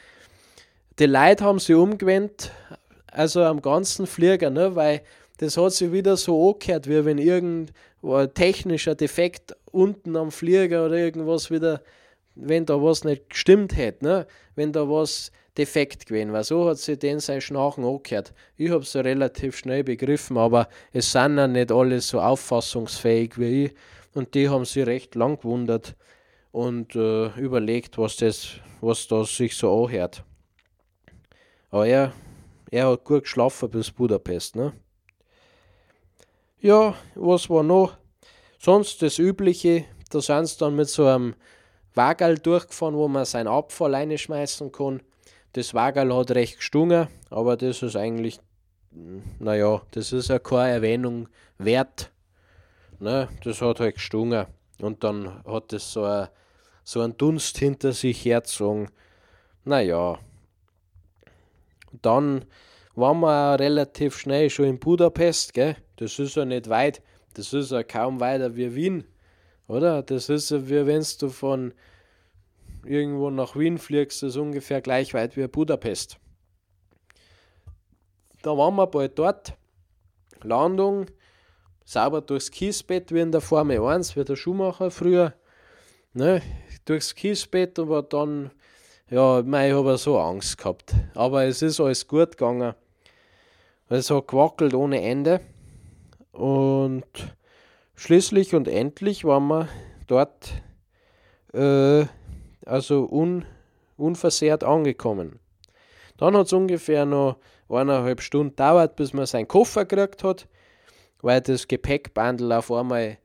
Die 0.99 1.07
Leute 1.07 1.45
haben 1.45 1.59
sich 1.59 1.75
umgewendet, 1.77 2.51
also 3.13 3.43
am 3.43 3.61
ganzen 3.63 4.07
Flieger, 4.07 4.51
ne, 4.51 4.75
weil 4.75 5.03
das 5.39 5.57
hat 5.57 5.73
sich 5.73 5.93
wieder 5.93 6.17
so 6.17 6.53
angehört, 6.53 6.89
wie 6.89 7.05
wenn 7.05 7.19
irgendein 7.19 8.35
technischer 8.35 8.95
Defekt 8.95 9.55
unten 9.71 10.17
am 10.17 10.31
Flieger 10.31 10.87
oder 10.87 10.97
irgendwas 10.97 11.51
wieder, 11.51 11.83
wenn 12.35 12.65
da 12.65 12.83
was 12.83 13.05
nicht 13.05 13.29
gestimmt 13.29 13.77
hätte, 13.77 14.05
ne, 14.05 14.27
wenn 14.55 14.73
da 14.73 14.89
was 14.89 15.31
defekt 15.57 16.07
gewesen 16.07 16.33
war. 16.33 16.45
So 16.45 16.69
hat 16.69 16.79
sich 16.79 16.99
den 16.99 17.21
sein 17.21 17.41
Schnarchen 17.41 17.85
angehört. 17.85 18.33
Ich 18.57 18.71
habe 18.71 18.83
es 18.83 18.93
ja 18.93 19.01
relativ 19.01 19.57
schnell 19.57 19.85
begriffen, 19.85 20.37
aber 20.37 20.69
es 20.93 21.13
sind 21.13 21.39
ja 21.39 21.47
nicht 21.49 21.73
alle 21.73 22.01
so 22.01 22.21
auffassungsfähig 22.21 23.39
wie 23.39 23.67
ich. 23.67 23.75
Und 24.15 24.35
die 24.35 24.49
haben 24.49 24.65
sich 24.65 24.87
recht 24.87 25.15
lang 25.15 25.37
gewundert 25.39 25.97
und 26.53 26.97
äh, 26.97 27.29
überlegt, 27.39 27.99
was 27.99 28.17
das, 28.17 28.53
was 28.81 29.07
da 29.09 29.25
sich 29.25 29.57
so 29.57 29.85
anhört. 29.85 30.25
Aber 31.71 31.87
er, 31.87 32.13
er 32.71 32.89
hat 32.89 33.05
gut 33.05 33.25
geschlafen 33.25 33.71
bis 33.71 33.91
Budapest, 33.91 34.57
ne? 34.57 34.73
Ja, 36.59 36.95
was 37.15 37.51
war 37.51 37.63
noch? 37.63 37.99
Sonst 38.59 39.03
das 39.03 39.19
Übliche, 39.19 39.85
da 40.11 40.21
sind 40.21 40.47
sie 40.47 40.59
dann 40.59 40.75
mit 40.75 40.89
so 40.89 41.07
einem 41.07 41.35
Wagel 41.95 42.39
durchgefahren, 42.39 42.95
wo 42.95 43.09
man 43.09 43.25
seinen 43.25 43.49
Abfall 43.49 43.95
reinschmeißen 43.95 44.73
kann. 44.73 45.03
Das 45.57 45.73
Wagel 45.73 46.15
hat 46.15 46.33
recht 46.33 46.59
gestungen, 46.59 47.09
aber 47.31 47.57
das 47.57 47.83
ist 47.83 47.97
eigentlich, 47.97 48.41
naja, 49.39 49.81
das 49.93 50.13
ist 50.13 50.29
ja 50.29 50.39
keine 50.39 50.75
Erwähnung 50.75 51.31
wert. 51.57 52.13
Ne? 52.99 53.31
Das 53.43 53.63
hat 53.63 53.81
halt 53.81 53.95
gestungen. 53.95 54.45
Und 54.83 55.03
dann 55.03 55.43
hat 55.47 55.73
es 55.73 55.95
so, 55.95 56.27
so 56.85 57.01
einen 57.01 57.17
Dunst 57.17 57.57
hinter 57.57 57.93
sich 57.93 58.23
herzogen. 58.23 58.91
Naja. 59.65 60.19
Dann 62.03 62.45
waren 62.95 63.21
wir 63.21 63.59
relativ 63.59 64.19
schnell 64.19 64.51
schon 64.51 64.67
in 64.67 64.79
Budapest, 64.79 65.55
gell? 65.55 65.77
Das 65.97 66.19
ist 66.19 66.37
ja 66.37 66.45
nicht 66.45 66.69
weit. 66.69 67.01
Das 67.33 67.55
ist 67.55 67.71
ja 67.71 67.83
kaum 67.83 68.21
weiter 68.21 68.57
wie 68.57 68.75
Wien, 68.75 69.05
oder? 69.69 70.03
Das 70.03 70.29
ist 70.29 70.51
ja 70.51 70.69
wie 70.69 70.85
wenn 70.85 71.07
du 71.19 71.31
von 71.31 71.73
irgendwo 72.87 73.31
nach 73.31 73.57
Wien 73.57 73.79
fliegst, 73.79 74.23
ist 74.23 74.37
ungefähr 74.37 74.81
gleich 74.81 75.15
weit 75.15 75.37
wie 75.37 75.47
Budapest. 75.47 76.19
Da 78.43 78.57
waren 78.57 78.77
wir 78.77 78.87
bald 78.87 79.19
dort. 79.19 79.55
Landung, 80.43 81.07
sauber 81.85 82.21
durchs 82.21 82.51
Kiesbett 82.51 83.13
wie 83.13 83.21
in 83.21 83.33
der 83.33 83.41
Formel 83.41 83.81
1, 83.81 84.17
wie 84.17 84.25
der 84.25 84.37
Schuhmacher 84.37 84.91
früher. 84.91 85.35
Ne, 86.13 86.43
durchs 86.85 87.15
Kiesbett, 87.15 87.79
aber 87.79 88.03
dann, 88.03 88.51
ja, 89.11 89.41
ich 89.41 89.73
habe 89.73 89.99
so 89.99 90.19
Angst 90.19 90.59
gehabt. 90.59 90.95
Aber 91.15 91.45
es 91.45 91.63
ist 91.63 91.81
alles 91.81 92.07
gut 92.07 92.33
gegangen. 92.33 92.75
Es 93.89 94.11
hat 94.11 94.29
gewackelt 94.29 94.75
ohne 94.75 95.03
Ende. 95.03 95.41
Und 96.33 97.05
schließlich 97.95 98.55
und 98.55 98.69
endlich 98.69 99.25
waren 99.25 99.49
wir 99.49 99.69
dort 100.07 100.63
äh, 101.53 102.07
also 102.67 103.09
un, 103.11 103.45
unversehrt 103.97 104.65
angekommen. 104.65 105.39
Dann 106.19 106.37
hat 106.37 106.47
es 106.47 106.53
ungefähr 106.53 107.05
noch 107.07 107.37
eineinhalb 107.69 108.21
Stunden 108.21 108.51
gedauert, 108.51 108.97
bis 108.97 109.13
man 109.13 109.27
seinen 109.27 109.49
Koffer 109.49 109.85
gekriegt 109.85 110.25
hat, 110.25 110.47
weil 111.23 111.41
das 111.41 111.69
Gepäckbandel 111.69 112.53
auf 112.53 112.71
einmal 112.71 113.19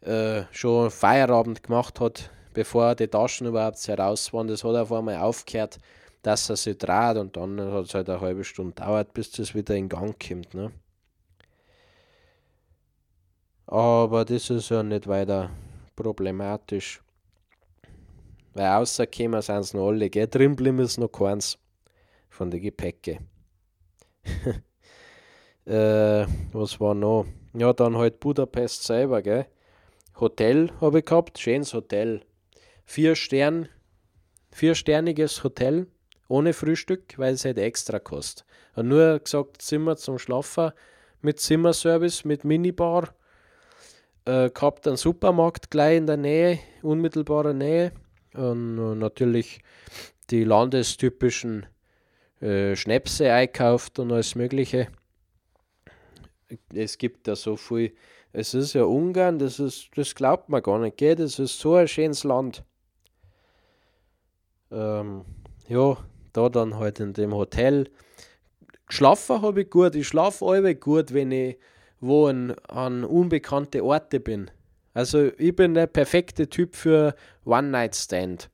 äh, 0.00 0.42
schon 0.50 0.90
Feierabend 0.90 1.62
gemacht 1.62 2.00
hat, 2.00 2.30
bevor 2.54 2.94
die 2.94 3.08
Taschen 3.08 3.46
überhaupt 3.46 3.86
heraus 3.88 4.32
waren. 4.32 4.48
Das 4.48 4.64
hat 4.64 4.74
auf 4.74 4.92
einmal 4.92 5.16
aufgehört, 5.16 5.78
dass 6.22 6.50
er 6.50 6.56
sich 6.56 6.78
dreht 6.78 7.16
und 7.16 7.36
dann 7.36 7.60
hat 7.60 7.86
es 7.86 7.94
halt 7.94 8.08
eine 8.10 8.20
halbe 8.20 8.44
Stunde 8.44 8.74
gedauert, 8.74 9.14
bis 9.14 9.30
das 9.30 9.54
wieder 9.54 9.74
in 9.74 9.88
Gang 9.88 10.16
kommt. 10.18 10.54
Ne? 10.54 10.72
Aber 13.66 14.24
das 14.24 14.50
ist 14.50 14.68
ja 14.68 14.82
nicht 14.82 15.06
weiter 15.06 15.50
problematisch. 15.96 17.02
Weil 18.56 18.68
rausgekommen 18.68 19.42
sind 19.42 19.64
sie 19.64 19.76
noch 19.76 19.88
alle, 19.88 20.08
gell? 20.08 20.28
Drin 20.28 20.56
blieben 20.56 20.78
ist 20.78 20.96
noch 20.96 21.10
keins 21.12 21.58
von 22.30 22.50
den 22.50 22.62
Gepäcke. 22.62 23.18
äh, 25.66 26.26
was 26.54 26.80
war 26.80 26.94
noch? 26.94 27.26
Ja, 27.52 27.74
dann 27.74 27.98
halt 27.98 28.18
Budapest 28.18 28.84
selber, 28.84 29.20
gell? 29.20 29.44
Hotel 30.18 30.70
habe 30.80 31.00
ich 31.00 31.04
gehabt, 31.04 31.38
schönes 31.38 31.74
Hotel. 31.74 32.22
Vier 32.86 33.14
Stern, 33.14 33.68
viersterniges 34.52 35.44
Hotel, 35.44 35.88
ohne 36.28 36.54
Frühstück, 36.54 37.18
weil 37.18 37.34
es 37.34 37.44
halt 37.44 37.58
extra 37.58 37.98
kostet. 37.98 38.46
Und 38.74 38.88
nur 38.88 39.18
gesagt, 39.18 39.60
Zimmer 39.60 39.98
zum 39.98 40.18
Schlafen 40.18 40.72
mit 41.20 41.40
Zimmerservice, 41.40 42.24
mit 42.24 42.42
Minibar. 42.42 43.14
Äh, 44.24 44.48
gehabt 44.48 44.88
einen 44.88 44.96
Supermarkt 44.96 45.70
gleich 45.70 45.98
in 45.98 46.06
der 46.06 46.16
Nähe, 46.16 46.58
unmittelbarer 46.80 47.52
Nähe 47.52 47.92
und 48.36 48.98
natürlich 48.98 49.60
die 50.30 50.44
landestypischen 50.44 51.66
äh, 52.40 52.76
Schnäpse 52.76 53.32
einkauft 53.32 53.98
und 53.98 54.12
alles 54.12 54.34
Mögliche. 54.34 54.88
Es 56.72 56.98
gibt 56.98 57.26
da 57.26 57.36
so 57.36 57.56
viel. 57.56 57.92
Es 58.32 58.54
ist 58.54 58.74
ja 58.74 58.84
Ungarn, 58.84 59.38
das, 59.38 59.58
ist, 59.58 59.88
das 59.96 60.14
glaubt 60.14 60.48
man 60.48 60.62
gar 60.62 60.78
nicht, 60.78 60.98
gell? 60.98 61.14
Das 61.14 61.38
ist 61.38 61.58
so 61.58 61.74
ein 61.74 61.88
schönes 61.88 62.22
Land. 62.22 62.64
Ähm, 64.70 65.24
ja, 65.68 65.96
da 66.32 66.48
dann 66.48 66.76
halt 66.78 67.00
in 67.00 67.14
dem 67.14 67.34
Hotel. 67.34 67.88
Geschlafen 68.86 69.42
habe 69.42 69.62
ich 69.62 69.70
gut. 69.70 69.94
Ich 69.94 70.06
schlafe 70.06 70.44
alle 70.44 70.74
gut, 70.76 71.12
wenn 71.14 71.32
ich 71.32 71.56
wo 72.00 72.26
an, 72.26 72.52
an 72.68 73.04
unbekannte 73.04 73.84
Orte 73.84 74.20
bin. 74.20 74.50
Also 74.96 75.30
ich 75.36 75.54
bin 75.54 75.74
der 75.74 75.88
perfekte 75.88 76.48
Typ 76.48 76.74
für 76.74 77.14
One-Night-Stand. 77.44 78.48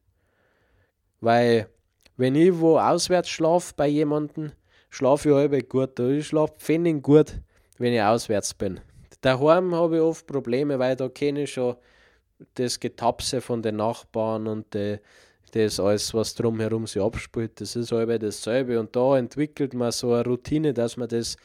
Weil 1.21 1.69
wenn 2.17 2.35
ich 2.35 2.59
wo 2.59 2.81
auswärts 2.81 3.29
schlafe 3.29 3.73
bei 3.77 3.87
jemandem, 3.87 4.51
schlafe 4.91 5.29
ich 5.29 5.35
halb 5.37 5.69
gut. 5.69 6.01
Ich 6.01 6.27
schlafe 6.27 6.55
pfennig 6.59 7.01
gut, 7.01 7.41
wenn 7.79 7.93
ich 7.93 8.03
auswärts 8.03 8.55
bin. 8.55 8.81
Daheim 9.21 9.73
habe 9.73 9.99
ich 9.99 10.03
oft 10.03 10.27
Probleme, 10.27 10.81
weil 10.81 10.97
da 10.97 11.09
kenne 11.09 11.45
ich 11.45 11.53
schon 11.53 11.77
das 12.55 12.81
Getapse 12.81 13.41
von 13.41 13.63
den 13.63 13.77
Nachbarn 13.77 14.49
und 14.49 14.75
die, 14.75 14.99
das 15.53 15.79
alles, 15.79 16.13
was 16.13 16.35
drumherum 16.35 16.89
sich 16.89 17.01
abspielt. 17.01 17.61
Das 17.61 17.77
ist 17.77 17.93
halb 17.93 18.19
dasselbe. 18.19 18.81
Und 18.81 18.97
da 18.97 19.17
entwickelt 19.17 19.75
man 19.75 19.93
so 19.93 20.13
eine 20.13 20.25
Routine, 20.25 20.75
dass 20.75 20.97
man 20.97 21.07
das 21.07 21.37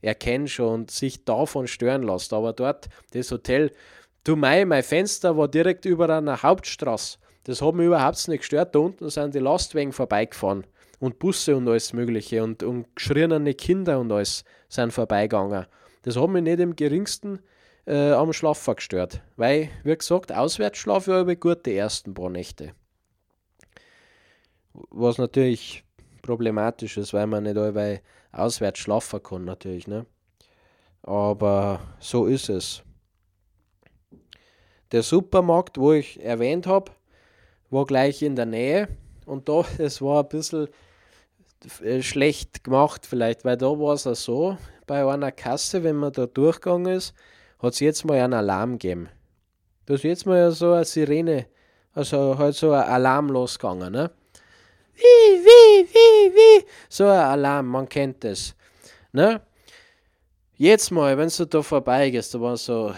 erkennt 0.00 0.50
schon 0.50 0.74
und 0.74 0.90
sich 0.92 1.24
davon 1.24 1.66
stören 1.66 2.04
lässt. 2.04 2.32
Aber 2.32 2.52
dort, 2.52 2.88
das 3.10 3.32
Hotel, 3.32 3.72
du 4.24 4.36
mein, 4.36 4.68
mein 4.68 4.82
Fenster 4.82 5.36
war 5.36 5.48
direkt 5.48 5.84
über 5.84 6.08
einer 6.08 6.42
Hauptstraße. 6.42 7.18
Das 7.44 7.60
hat 7.60 7.74
mich 7.74 7.86
überhaupt 7.86 8.26
nicht 8.28 8.40
gestört. 8.40 8.74
Da 8.74 8.78
unten 8.78 9.08
sind 9.10 9.34
die 9.34 9.38
Lastwagen 9.38 9.92
vorbeigefahren 9.92 10.66
und 10.98 11.18
Busse 11.18 11.56
und 11.56 11.68
alles 11.68 11.92
Mögliche 11.92 12.42
und, 12.42 12.62
und 12.62 12.86
geschriene 12.96 13.54
Kinder 13.54 14.00
und 14.00 14.10
alles 14.10 14.44
sind 14.68 14.92
vorbeigegangen. 14.92 15.66
Das 16.02 16.16
hat 16.16 16.30
mich 16.30 16.42
nicht 16.42 16.60
im 16.60 16.74
geringsten 16.74 17.40
äh, 17.86 18.12
am 18.12 18.32
Schlafen 18.32 18.76
gestört, 18.76 19.22
weil, 19.36 19.68
wie 19.82 19.96
gesagt, 19.96 20.32
auswärts 20.32 20.78
schlafe 20.78 21.10
ich 21.10 21.16
aber 21.16 21.36
gut 21.36 21.66
die 21.66 21.76
ersten 21.76 22.14
paar 22.14 22.30
Nächte. 22.30 22.72
Was 24.72 25.18
natürlich 25.18 25.84
problematisch 26.22 26.96
ist, 26.96 27.12
weil 27.12 27.26
man 27.26 27.44
nicht 27.44 27.56
allweil 27.56 28.00
auswärts 28.32 28.80
schlafen 28.80 29.22
kann, 29.22 29.44
natürlich. 29.44 29.86
Ne? 29.86 30.06
Aber 31.02 31.80
so 32.00 32.26
ist 32.26 32.48
es. 32.48 32.83
Der 34.94 35.02
Supermarkt, 35.02 35.76
wo 35.76 35.92
ich 35.92 36.22
erwähnt 36.22 36.68
habe, 36.68 36.92
war 37.68 37.84
gleich 37.84 38.22
in 38.22 38.36
der 38.36 38.46
Nähe 38.46 38.86
und 39.26 39.48
da, 39.48 39.64
es 39.78 40.00
war 40.00 40.22
ein 40.22 40.28
bisschen 40.28 40.68
äh, 41.82 42.00
schlecht 42.00 42.62
gemacht 42.62 43.04
vielleicht, 43.04 43.44
weil 43.44 43.56
da 43.56 43.66
war 43.66 43.94
es 43.94 44.06
auch 44.06 44.14
so, 44.14 44.56
bei 44.86 45.04
einer 45.04 45.32
Kasse, 45.32 45.82
wenn 45.82 45.96
man 45.96 46.12
da 46.12 46.26
durchgegangen 46.26 46.94
ist, 46.94 47.12
hat 47.58 47.72
es 47.72 47.80
jetzt 47.80 48.04
mal 48.04 48.20
einen 48.20 48.34
Alarm 48.34 48.78
gegeben. 48.78 49.08
Da 49.86 49.94
ist 49.94 50.04
jetzt 50.04 50.26
mal 50.26 50.52
so 50.52 50.74
eine 50.74 50.84
Sirene, 50.84 51.46
also 51.92 52.38
halt 52.38 52.54
so 52.54 52.70
ein 52.70 52.84
Alarm 52.84 53.30
losgegangen, 53.30 53.90
ne? 53.90 54.12
Wie, 54.94 55.00
wie, 55.02 55.88
wie, 55.88 56.34
wie, 56.36 56.66
so 56.88 57.02
ein 57.06 57.18
Alarm, 57.18 57.66
man 57.66 57.88
kennt 57.88 58.22
das, 58.22 58.54
ne? 59.10 59.40
Jetzt 60.56 60.92
mal, 60.92 61.18
wenn 61.18 61.30
du 61.36 61.46
da 61.46 61.62
vorbeigehst, 61.62 62.32
da 62.32 62.40
waren 62.40 62.56
so, 62.56 62.94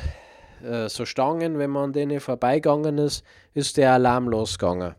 äh, 0.62 0.88
so 0.88 1.04
Stangen, 1.04 1.58
wenn 1.58 1.70
man 1.70 1.84
an 1.84 1.92
denen 1.92 2.20
vorbeigegangen 2.20 2.98
ist, 2.98 3.24
ist 3.54 3.76
der 3.76 3.92
Alarm 3.92 4.28
losgegangen. 4.28 4.94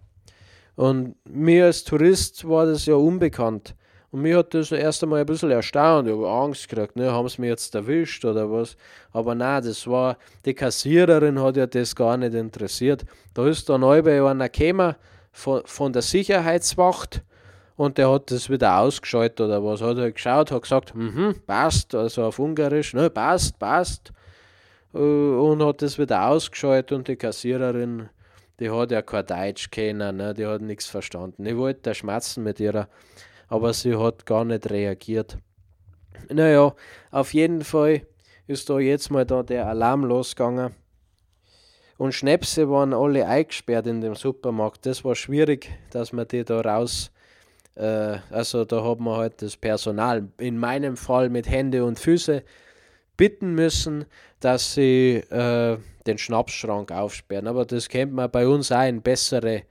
Und 0.75 1.15
mir 1.25 1.65
als 1.65 1.83
Tourist 1.83 2.47
war 2.47 2.65
das 2.65 2.85
ja 2.85 2.95
unbekannt. 2.95 3.75
Und 4.11 4.21
mich 4.21 4.35
hat 4.35 4.53
das 4.53 4.71
erst 4.71 5.03
einmal 5.03 5.19
ein 5.19 5.25
bisschen 5.25 5.51
erstaunt. 5.51 6.07
Ich 6.07 6.13
habe 6.13 6.29
Angst 6.29 6.69
gekriegt, 6.69 6.95
ne? 6.95 7.11
haben 7.11 7.27
sie 7.27 7.41
mich 7.41 7.49
jetzt 7.49 7.75
erwischt 7.75 8.23
oder 8.23 8.49
was? 8.49 8.77
Aber 9.11 9.35
nein, 9.35 9.63
das 9.63 9.85
war, 9.87 10.17
die 10.45 10.53
Kassiererin 10.53 11.41
hat 11.41 11.57
ja 11.57 11.67
das 11.67 11.95
gar 11.95 12.15
nicht 12.15 12.33
interessiert. 12.33 13.05
Da 13.33 13.45
ist 13.47 13.67
dann 13.69 13.81
bei 13.81 14.21
einer 14.23 14.49
gekommen 14.49 14.95
von, 15.31 15.61
von 15.65 15.91
der 15.91 16.01
Sicherheitswacht 16.01 17.21
und 17.75 17.97
der 17.97 18.09
hat 18.09 18.31
das 18.31 18.49
wieder 18.49 18.79
ausgeschaltet 18.79 19.41
oder 19.41 19.63
was. 19.63 19.81
Hat 19.81 19.97
er 19.97 20.11
geschaut, 20.11 20.51
hat 20.51 20.61
gesagt, 20.61 20.95
mhm, 20.95 21.35
passt, 21.45 21.93
also 21.93 22.23
auf 22.23 22.39
Ungarisch, 22.39 22.93
ne, 22.93 23.09
passt, 23.09 23.59
passt. 23.59 24.11
Äh, 24.98 25.01
und 25.01 25.63
hat 25.63 25.82
das 25.82 25.98
wieder 25.98 26.27
ausgeschaltet 26.27 26.92
und 26.92 27.08
die 27.08 27.16
Kassiererin, 27.16 28.10
die 28.60 28.70
hat 28.70 28.92
ja 28.92 29.01
kein 29.01 29.25
Deutsch 29.25 29.70
kennen, 29.70 30.18
ne? 30.18 30.34
die 30.34 30.46
hat 30.46 30.62
nichts 30.62 30.88
verstanden. 30.88 31.46
Ich 31.46 31.56
wollte 31.56 31.82
da 31.84 31.94
schmerzen 31.94 32.44
mit 32.44 32.60
ihrer 32.60 32.88
aber 33.48 33.74
sie 33.74 33.96
hat 33.96 34.25
gar 34.25 34.46
nicht 34.46 34.70
reagiert. 34.70 35.38
Naja, 36.30 36.74
auf 37.12 37.34
jeden 37.34 37.63
Fall 37.63 38.01
ist 38.48 38.70
da 38.70 38.80
jetzt 38.80 39.10
mal 39.10 39.25
da 39.25 39.44
der 39.44 39.68
Alarm 39.68 40.03
losgegangen. 40.03 40.74
Und 41.98 42.14
Schnäpse 42.14 42.70
waren 42.70 42.94
alle 42.94 43.25
eingesperrt 43.25 43.88
in 43.88 44.01
dem 44.01 44.16
Supermarkt. 44.16 44.86
Das 44.86 45.03
war 45.03 45.16
schwierig, 45.16 45.72
dass 45.92 46.14
man 46.14 46.27
die 46.27 46.44
da 46.44 46.62
raus. 46.62 47.12
Äh, 47.75 48.18
also 48.29 48.66
da 48.66 48.83
hat 48.83 49.00
man 49.00 49.18
halt 49.18 49.42
das 49.42 49.57
Personal, 49.57 50.27
in 50.38 50.60
meinem 50.60 50.96
Fall 50.96 51.29
mit 51.29 51.50
Hände 51.50 51.83
und 51.83 52.00
Füße, 52.00 52.44
bitten 53.18 53.53
müssen, 53.53 54.06
dass 54.40 54.75
sie 54.75 55.16
äh, 55.30 55.77
den 56.06 56.18
Schnapsschrank 56.18 56.92
aufsperren. 56.92 57.48
Aber 57.48 57.66
das 57.66 57.90
kennt 57.90 58.14
man 58.14 58.32
bei 58.32 58.48
uns 58.48 58.72
auch 58.72 58.88
in 58.88 59.01
bessere 59.01 59.64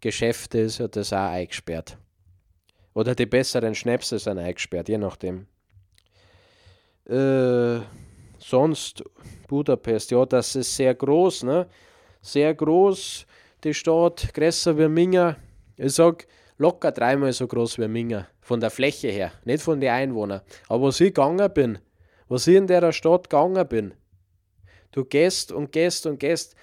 Geschäfte, 0.00 0.60
ist 0.60 0.78
ja 0.78 0.88
das 0.88 1.12
auch 1.12 1.30
eingesperrt. 1.30 1.96
Oder 2.94 3.14
die 3.14 3.26
besseren 3.26 3.74
Schnäpse 3.74 4.18
sind 4.18 4.38
eingesperrt, 4.38 4.88
je 4.88 4.98
nachdem. 4.98 5.46
Äh, 7.08 7.80
sonst 8.38 9.04
Budapest, 9.46 10.10
ja, 10.10 10.24
das 10.24 10.56
ist 10.56 10.74
sehr 10.74 10.94
groß, 10.94 11.44
ne? 11.44 11.66
Sehr 12.22 12.54
groß, 12.54 13.26
die 13.62 13.74
Stadt, 13.74 14.32
größer 14.34 14.76
wie 14.78 14.88
Minga. 14.88 15.36
Ich 15.76 15.94
sag 15.94 16.26
locker 16.58 16.90
dreimal 16.90 17.32
so 17.32 17.46
groß 17.46 17.78
wie 17.78 17.86
Minga, 17.86 18.26
von 18.40 18.60
der 18.60 18.70
Fläche 18.70 19.08
her, 19.08 19.32
nicht 19.44 19.62
von 19.62 19.80
den 19.80 19.90
Einwohnern. 19.90 20.40
Aber 20.68 20.88
was 20.88 21.00
ich 21.00 21.14
gegangen 21.14 21.52
bin, 21.52 21.78
was 22.28 22.46
ich 22.46 22.56
in 22.56 22.66
der 22.66 22.92
Stadt 22.92 23.30
gegangen 23.30 23.66
bin, 23.68 23.94
du 24.92 25.04
gehst 25.04 25.52
und 25.52 25.72
gehst 25.72 26.06
und 26.06 26.18
gehst 26.18 26.56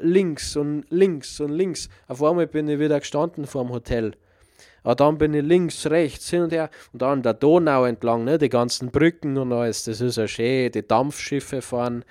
links 0.00 0.56
und 0.56 0.84
links 0.90 1.40
und 1.40 1.50
links. 1.50 1.88
Auf 2.06 2.22
einmal 2.22 2.46
bin 2.46 2.68
ich 2.68 2.78
wieder 2.78 3.00
gestanden 3.00 3.46
vor 3.46 3.64
dem 3.64 3.72
Hotel. 3.72 4.12
Aber 4.82 4.94
dann 4.94 5.18
bin 5.18 5.34
ich 5.34 5.42
links, 5.42 5.86
rechts, 5.86 6.28
hin 6.30 6.42
und 6.42 6.52
her 6.52 6.70
und 6.92 7.00
dann 7.00 7.22
der 7.22 7.34
Donau 7.34 7.84
entlang, 7.84 8.24
ne, 8.24 8.38
die 8.38 8.50
ganzen 8.50 8.90
Brücken 8.90 9.38
und 9.38 9.52
alles. 9.52 9.84
Das 9.84 10.00
ist 10.00 10.16
ja 10.16 10.28
schön, 10.28 10.70
die 10.70 10.86
Dampfschiffe 10.86 11.62
fahren. 11.62 12.04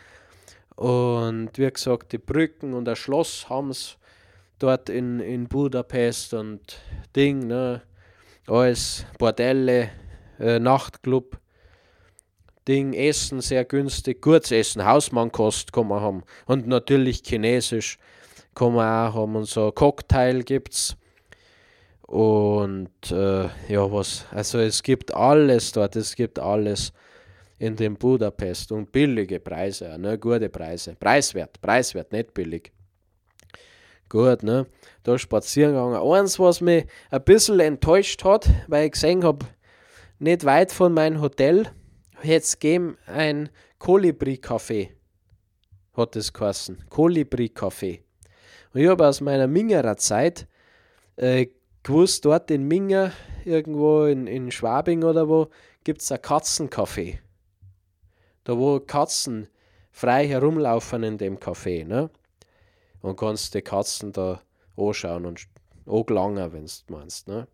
Und 0.75 1.51
wie 1.55 1.69
gesagt, 1.69 2.11
die 2.11 2.17
Brücken 2.17 2.73
und 2.73 2.85
das 2.85 2.97
Schloss 2.97 3.47
haben 3.47 3.69
es 3.69 3.97
dort 4.57 4.89
in, 4.89 5.19
in 5.19 5.47
Budapest 5.47 6.33
und 6.33 6.79
Ding, 7.15 7.45
ne, 7.47 7.83
alles, 8.47 9.05
Bordelle, 9.19 9.91
äh, 10.39 10.59
Nachtclub. 10.59 11.37
Ding, 12.67 12.93
Essen 12.93 13.41
sehr 13.41 13.65
günstig, 13.65 14.21
gutes 14.21 14.51
Essen, 14.51 14.85
Hausmannkost 14.85 15.73
kann 15.73 15.87
man 15.87 16.01
haben. 16.01 16.23
Und 16.45 16.67
natürlich 16.67 17.21
Chinesisch 17.23 17.97
kann 18.55 18.73
man 18.73 19.09
auch 19.09 19.15
haben 19.15 19.35
und 19.35 19.45
so 19.45 19.71
Cocktail 19.71 20.43
gibt's. 20.43 20.95
Und 22.01 23.11
äh, 23.11 23.45
ja, 23.67 23.91
was, 23.91 24.25
also 24.31 24.59
es 24.59 24.83
gibt 24.83 25.13
alles 25.13 25.71
dort, 25.71 25.95
es 25.95 26.15
gibt 26.15 26.39
alles 26.39 26.93
in 27.59 27.75
dem 27.75 27.95
Budapest 27.95 28.71
und 28.71 28.91
billige 28.91 29.39
Preise, 29.39 29.97
ne, 29.97 30.17
gute 30.17 30.49
Preise. 30.49 30.95
Preiswert, 30.95 31.61
preiswert, 31.61 32.11
nicht 32.11 32.33
billig. 32.33 32.71
Gut, 34.09 34.43
ne, 34.43 34.67
da 35.03 35.17
spazieren 35.17 35.73
gegangen. 35.73 35.95
Eins, 35.95 36.37
was 36.39 36.61
mich 36.61 36.85
ein 37.09 37.23
bisschen 37.23 37.59
enttäuscht 37.59 38.23
hat, 38.23 38.47
weil 38.67 38.85
ich 38.85 38.91
gesehen 38.91 39.23
habe, 39.23 39.45
nicht 40.19 40.45
weit 40.45 40.71
von 40.71 40.93
meinem 40.93 41.19
Hotel, 41.19 41.71
jetzt 42.23 42.59
geben 42.59 42.97
ein 43.05 43.49
Kolibri-Café, 43.79 44.89
hat 45.93 46.15
es 46.15 46.31
geheißen. 46.33 46.85
Kolibri-Café. 46.89 48.01
Und 48.73 48.81
ich 48.81 48.87
habe 48.87 49.07
aus 49.07 49.21
meiner 49.21 49.47
Mingerer 49.47 49.97
Zeit 49.97 50.47
äh, 51.15 51.47
gewusst, 51.83 52.25
dort 52.25 52.49
in 52.49 52.67
Minga, 52.67 53.11
irgendwo 53.45 54.05
in, 54.05 54.27
in 54.27 54.51
Schwabing 54.51 55.03
oder 55.03 55.27
wo, 55.27 55.49
gibt 55.83 56.01
es 56.01 56.11
ein 56.11 56.19
Katzencafé. 56.19 57.19
Da 58.45 58.57
wo 58.57 58.79
Katzen 58.79 59.47
frei 59.91 60.27
herumlaufen 60.27 61.03
in 61.03 61.17
dem 61.17 61.37
Café, 61.37 61.85
ne? 61.85 62.09
Und 63.01 63.17
kannst 63.17 63.53
die 63.53 63.61
Katzen 63.61 64.11
da 64.11 64.41
anschauen 64.77 65.25
und 65.25 65.47
angelangen, 65.85 66.51
wenn 66.53 66.65
du 66.65 66.93
meinst, 66.93 67.27
ne? 67.27 67.47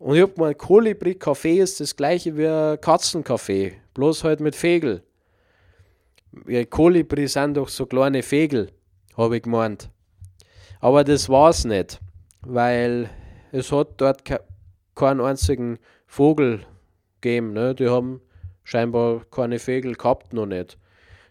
Und 0.00 0.16
ich 0.16 0.22
hab 0.22 0.36
mal, 0.36 0.54
Kolibri-Café 0.54 1.62
ist 1.62 1.78
das 1.78 1.94
gleiche 1.94 2.36
wie 2.36 2.48
ein 2.48 2.78
Katzencafé, 2.78 3.74
bloß 3.94 4.24
halt 4.24 4.40
mit 4.40 4.56
Fegel. 4.56 5.04
Kolibri 6.68 7.28
sind 7.28 7.54
doch 7.54 7.68
so 7.68 7.86
kleine 7.86 8.24
Fegel, 8.24 8.72
habe 9.16 9.36
ich 9.36 9.42
gemeint. 9.44 9.88
Aber 10.80 11.04
das 11.04 11.28
war's 11.28 11.64
nicht 11.64 12.00
weil 12.42 13.10
es 13.52 13.72
hat 13.72 14.00
dort 14.00 14.24
ke 14.24 14.40
keinen 14.94 15.20
einzigen 15.20 15.78
Vogel 16.06 16.66
gegeben. 17.20 17.52
Ne? 17.52 17.74
Die 17.74 17.88
haben 17.88 18.20
scheinbar 18.64 19.24
keine 19.30 19.58
Vögel 19.58 19.94
gehabt 19.94 20.32
noch 20.32 20.46
nicht. 20.46 20.78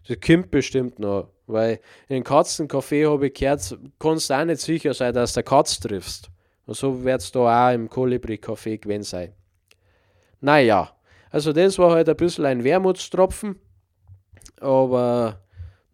Das 0.07 0.17
kommt 0.25 0.49
bestimmt 0.49 0.97
noch, 0.97 1.29
weil 1.45 1.79
in 2.07 2.23
Katzencafé 2.23 3.11
habe 3.11 3.27
ich 3.27 3.33
gehört, 3.33 3.77
kannst 3.99 4.29
du 4.29 4.33
auch 4.33 4.45
nicht 4.45 4.61
sicher 4.61 4.93
sein, 4.93 5.13
dass 5.13 5.33
du 5.33 5.43
Katz 5.43 5.79
triffst. 5.79 6.29
Und 6.69 6.75
so 6.75 7.03
wird 7.03 7.19
es 7.19 7.31
da 7.31 7.39
auch 7.69 7.73
im 7.73 7.89
Kolibri-Café 7.89 8.77
gewesen 8.77 9.01
sein. 9.01 9.33
Naja, 10.39 10.95
also 11.31 11.51
das 11.51 11.79
war 11.79 11.95
halt 11.95 12.07
ein 12.07 12.15
bisschen 12.15 12.45
ein 12.45 12.63
Wermutstropfen, 12.63 13.59
aber 14.61 15.39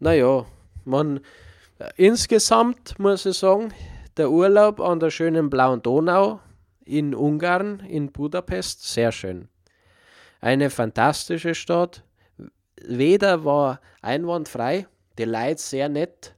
naja, 0.00 0.44
man, 0.84 1.20
insgesamt 1.96 2.98
muss 2.98 3.24
ich 3.24 3.38
sagen, 3.38 3.72
der 4.18 4.30
Urlaub 4.30 4.80
an 4.80 5.00
der 5.00 5.08
schönen 5.08 5.48
blauen 5.48 5.80
Donau 5.80 6.40
in 6.84 7.14
Ungarn, 7.14 7.80
in 7.80 8.12
Budapest, 8.12 8.86
sehr 8.86 9.12
schön. 9.12 9.48
Eine 10.42 10.68
fantastische 10.68 11.54
Stadt. 11.54 12.04
Weder 12.86 13.46
war 13.46 13.80
einwandfrei, 14.02 14.86
die 15.16 15.24
Leute 15.24 15.58
sehr 15.58 15.88
nett, 15.88 16.34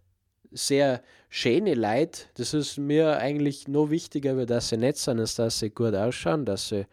sehr 0.52 1.02
schöne 1.28 1.74
Leute. 1.74 2.22
Das 2.34 2.54
ist 2.54 2.78
mir 2.78 3.18
eigentlich 3.18 3.68
noch 3.68 3.90
wichtiger, 3.90 4.46
dass 4.46 4.68
sie 4.68 4.76
nett 4.76 4.96
sind, 4.96 5.20
als 5.20 5.34
dass 5.34 5.58
sie 5.58 5.70
gut 5.70 5.94
ausschauen, 5.94 6.44
dass 6.44 6.68
sie 6.68 6.86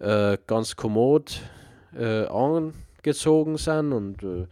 äh, 0.00 0.38
ganz 0.46 0.76
kommod 0.76 1.40
äh, 1.96 2.24
angezogen 2.26 3.56
sind 3.56 3.92
und 3.92 4.22
äh, 4.22 4.46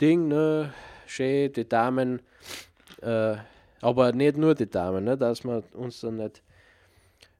Ding, 0.00 0.28
ne, 0.28 0.72
schön, 1.06 1.52
die 1.52 1.68
Damen, 1.68 2.20
äh, 3.02 3.36
aber 3.80 4.12
nicht 4.12 4.36
nur 4.36 4.54
die 4.54 4.68
Damen, 4.68 5.04
ne, 5.04 5.16
dass 5.16 5.44
wir 5.44 5.62
uns 5.74 6.00
dann 6.00 6.16
nicht, 6.16 6.42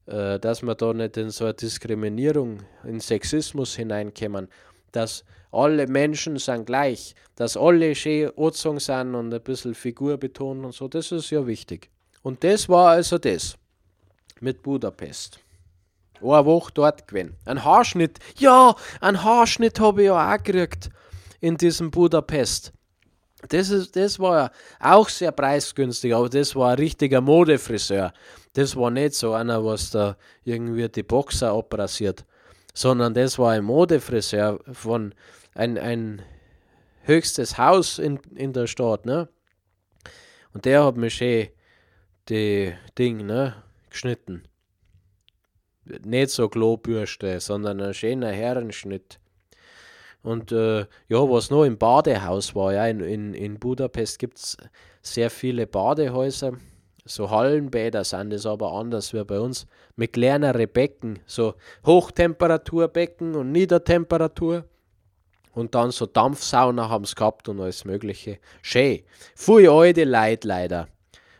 äh, 0.06 0.38
dass 0.38 0.62
wir 0.62 0.74
da 0.74 0.92
nicht 0.92 1.16
in 1.16 1.30
so 1.30 1.44
eine 1.44 1.54
Diskriminierung, 1.54 2.60
in 2.84 3.00
Sexismus 3.00 3.74
hineinkommen, 3.76 4.48
dass 4.94 5.24
alle 5.50 5.86
Menschen 5.86 6.38
sind 6.38 6.66
gleich, 6.66 7.14
dass 7.36 7.56
alle 7.56 7.94
schön 7.94 8.30
angezogen 8.36 8.80
sind 8.80 9.14
und 9.14 9.32
ein 9.32 9.42
bisschen 9.42 9.74
Figur 9.74 10.16
betonen 10.16 10.64
und 10.64 10.74
so, 10.74 10.88
das 10.88 11.12
ist 11.12 11.30
ja 11.30 11.46
wichtig. 11.46 11.90
Und 12.22 12.42
das 12.42 12.68
war 12.68 12.90
also 12.90 13.18
das 13.18 13.56
mit 14.40 14.62
Budapest. 14.62 15.38
Eine 16.20 16.46
Woche 16.46 16.72
dort 16.72 17.06
gewesen. 17.06 17.36
Ein 17.44 17.64
Haarschnitt, 17.64 18.18
ja, 18.38 18.74
ein 19.00 19.22
Haarschnitt 19.22 19.78
habe 19.78 20.02
ich 20.02 20.06
ja 20.06 20.34
auch 20.34 20.42
gekriegt 20.42 20.90
in 21.40 21.56
diesem 21.56 21.90
Budapest. 21.90 22.72
Das, 23.48 23.68
ist, 23.68 23.94
das 23.94 24.18
war 24.18 24.50
auch 24.80 25.08
sehr 25.08 25.32
preisgünstig, 25.32 26.14
aber 26.14 26.30
das 26.30 26.56
war 26.56 26.70
ein 26.70 26.78
richtiger 26.78 27.20
Modefriseur. 27.20 28.12
Das 28.54 28.74
war 28.74 28.90
nicht 28.90 29.14
so 29.14 29.34
einer, 29.34 29.62
was 29.64 29.90
da 29.90 30.16
irgendwie 30.44 30.88
die 30.88 31.02
Boxer 31.02 31.52
abrasiert, 31.52 32.24
sondern 32.74 33.14
das 33.14 33.38
war 33.38 33.52
ein 33.52 33.64
Modefriseur 33.64 34.60
von 34.72 35.14
ein, 35.54 35.78
ein 35.78 36.22
höchstes 37.02 37.56
Haus 37.56 37.98
in, 37.98 38.18
in 38.34 38.52
der 38.52 38.66
Stadt, 38.66 39.06
ne? 39.06 39.28
Und 40.52 40.64
der 40.64 40.84
hat 40.84 40.96
mir 40.96 41.10
schön 41.10 41.48
die 42.28 42.72
Ding, 42.98 43.26
ne, 43.26 43.62
geschnitten. 43.90 44.44
Nicht 45.84 46.30
so 46.30 46.48
Klobürste, 46.48 47.40
sondern 47.40 47.80
ein 47.80 47.94
schöner 47.94 48.30
Herrenschnitt. 48.30 49.18
Und 50.22 50.52
äh, 50.52 50.80
ja, 51.08 51.18
was 51.28 51.50
noch 51.50 51.64
im 51.64 51.76
Badehaus 51.76 52.54
war, 52.54 52.72
ja, 52.72 52.86
in, 52.86 53.00
in, 53.00 53.34
in 53.34 53.58
Budapest 53.58 54.18
gibt 54.18 54.38
es 54.38 54.56
sehr 55.02 55.28
viele 55.28 55.66
Badehäuser. 55.66 56.56
So 57.06 57.28
Hallenbäder 57.28 58.02
sind 58.02 58.30
das 58.30 58.46
aber 58.46 58.72
anders 58.72 59.12
wie 59.12 59.22
bei 59.24 59.38
uns. 59.38 59.66
Mit 59.94 60.14
kleineren 60.14 60.68
Becken, 60.72 61.18
so 61.26 61.54
Hochtemperaturbecken 61.84 63.34
und 63.34 63.52
Niedertemperatur. 63.52 64.64
Und 65.52 65.74
dann 65.74 65.90
so 65.90 66.06
Dampfsauna 66.06 66.88
haben 66.88 67.04
sie 67.04 67.14
gehabt 67.14 67.48
und 67.48 67.60
alles 67.60 67.84
Mögliche. 67.84 68.38
Schön. 68.62 69.02
Viele 69.36 69.70
alte 69.70 70.04
Leute 70.04 70.48
leider. 70.48 70.88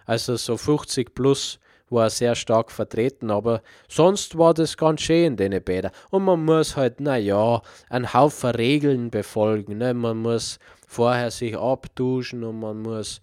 Also 0.05 0.37
so 0.37 0.57
50 0.57 1.15
plus 1.15 1.59
war 1.89 2.11
sehr 2.11 2.35
stark 2.35 2.71
vertreten, 2.71 3.31
aber 3.31 3.63
sonst 3.89 4.37
war 4.37 4.53
das 4.53 4.77
ganz 4.77 5.01
schön 5.01 5.25
in 5.33 5.37
den 5.37 5.63
Bädern. 5.63 5.93
Und 6.11 6.25
man 6.25 6.45
muss 6.45 6.77
halt, 6.77 7.01
naja, 7.01 7.63
einen 7.89 8.13
Haufen 8.13 8.51
Regeln 8.51 9.11
befolgen. 9.11 9.79
Ne? 9.79 9.95
Man 9.95 10.19
muss 10.19 10.59
vorher 10.87 11.31
sich 11.31 11.57
abduschen 11.57 12.45
und 12.45 12.61
man 12.61 12.83
muss 12.83 13.21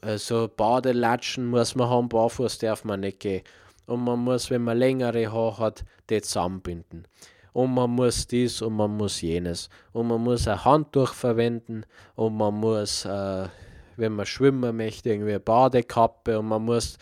also 0.00 0.48
Badelatschen 0.54 1.46
muss 1.46 1.74
man 1.74 1.88
haben, 1.88 2.08
barfuß 2.08 2.58
darf 2.58 2.84
man 2.84 3.00
nicht 3.00 3.20
gehen. 3.20 3.42
Und 3.86 4.04
man 4.04 4.20
muss, 4.20 4.50
wenn 4.50 4.62
man 4.62 4.78
längere 4.78 5.30
Haare 5.30 5.58
hat, 5.58 5.84
die 6.08 6.22
zusammenbinden 6.22 7.06
und 7.54 7.72
man 7.72 7.90
muss 7.90 8.26
dies 8.26 8.60
und 8.60 8.74
man 8.74 8.96
muss 8.96 9.22
jenes. 9.22 9.70
Und 9.92 10.08
man 10.08 10.20
muss 10.20 10.46
ein 10.46 10.64
Handtuch 10.64 11.14
verwenden 11.14 11.86
und 12.16 12.36
man 12.36 12.54
muss, 12.54 13.04
äh, 13.06 13.48
wenn 13.96 14.12
man 14.12 14.26
schwimmen 14.26 14.76
möchte, 14.76 15.10
irgendwie 15.10 15.30
eine 15.30 15.40
Badekappe 15.40 16.38
und 16.38 16.48
man 16.48 16.64
muss 16.64 16.98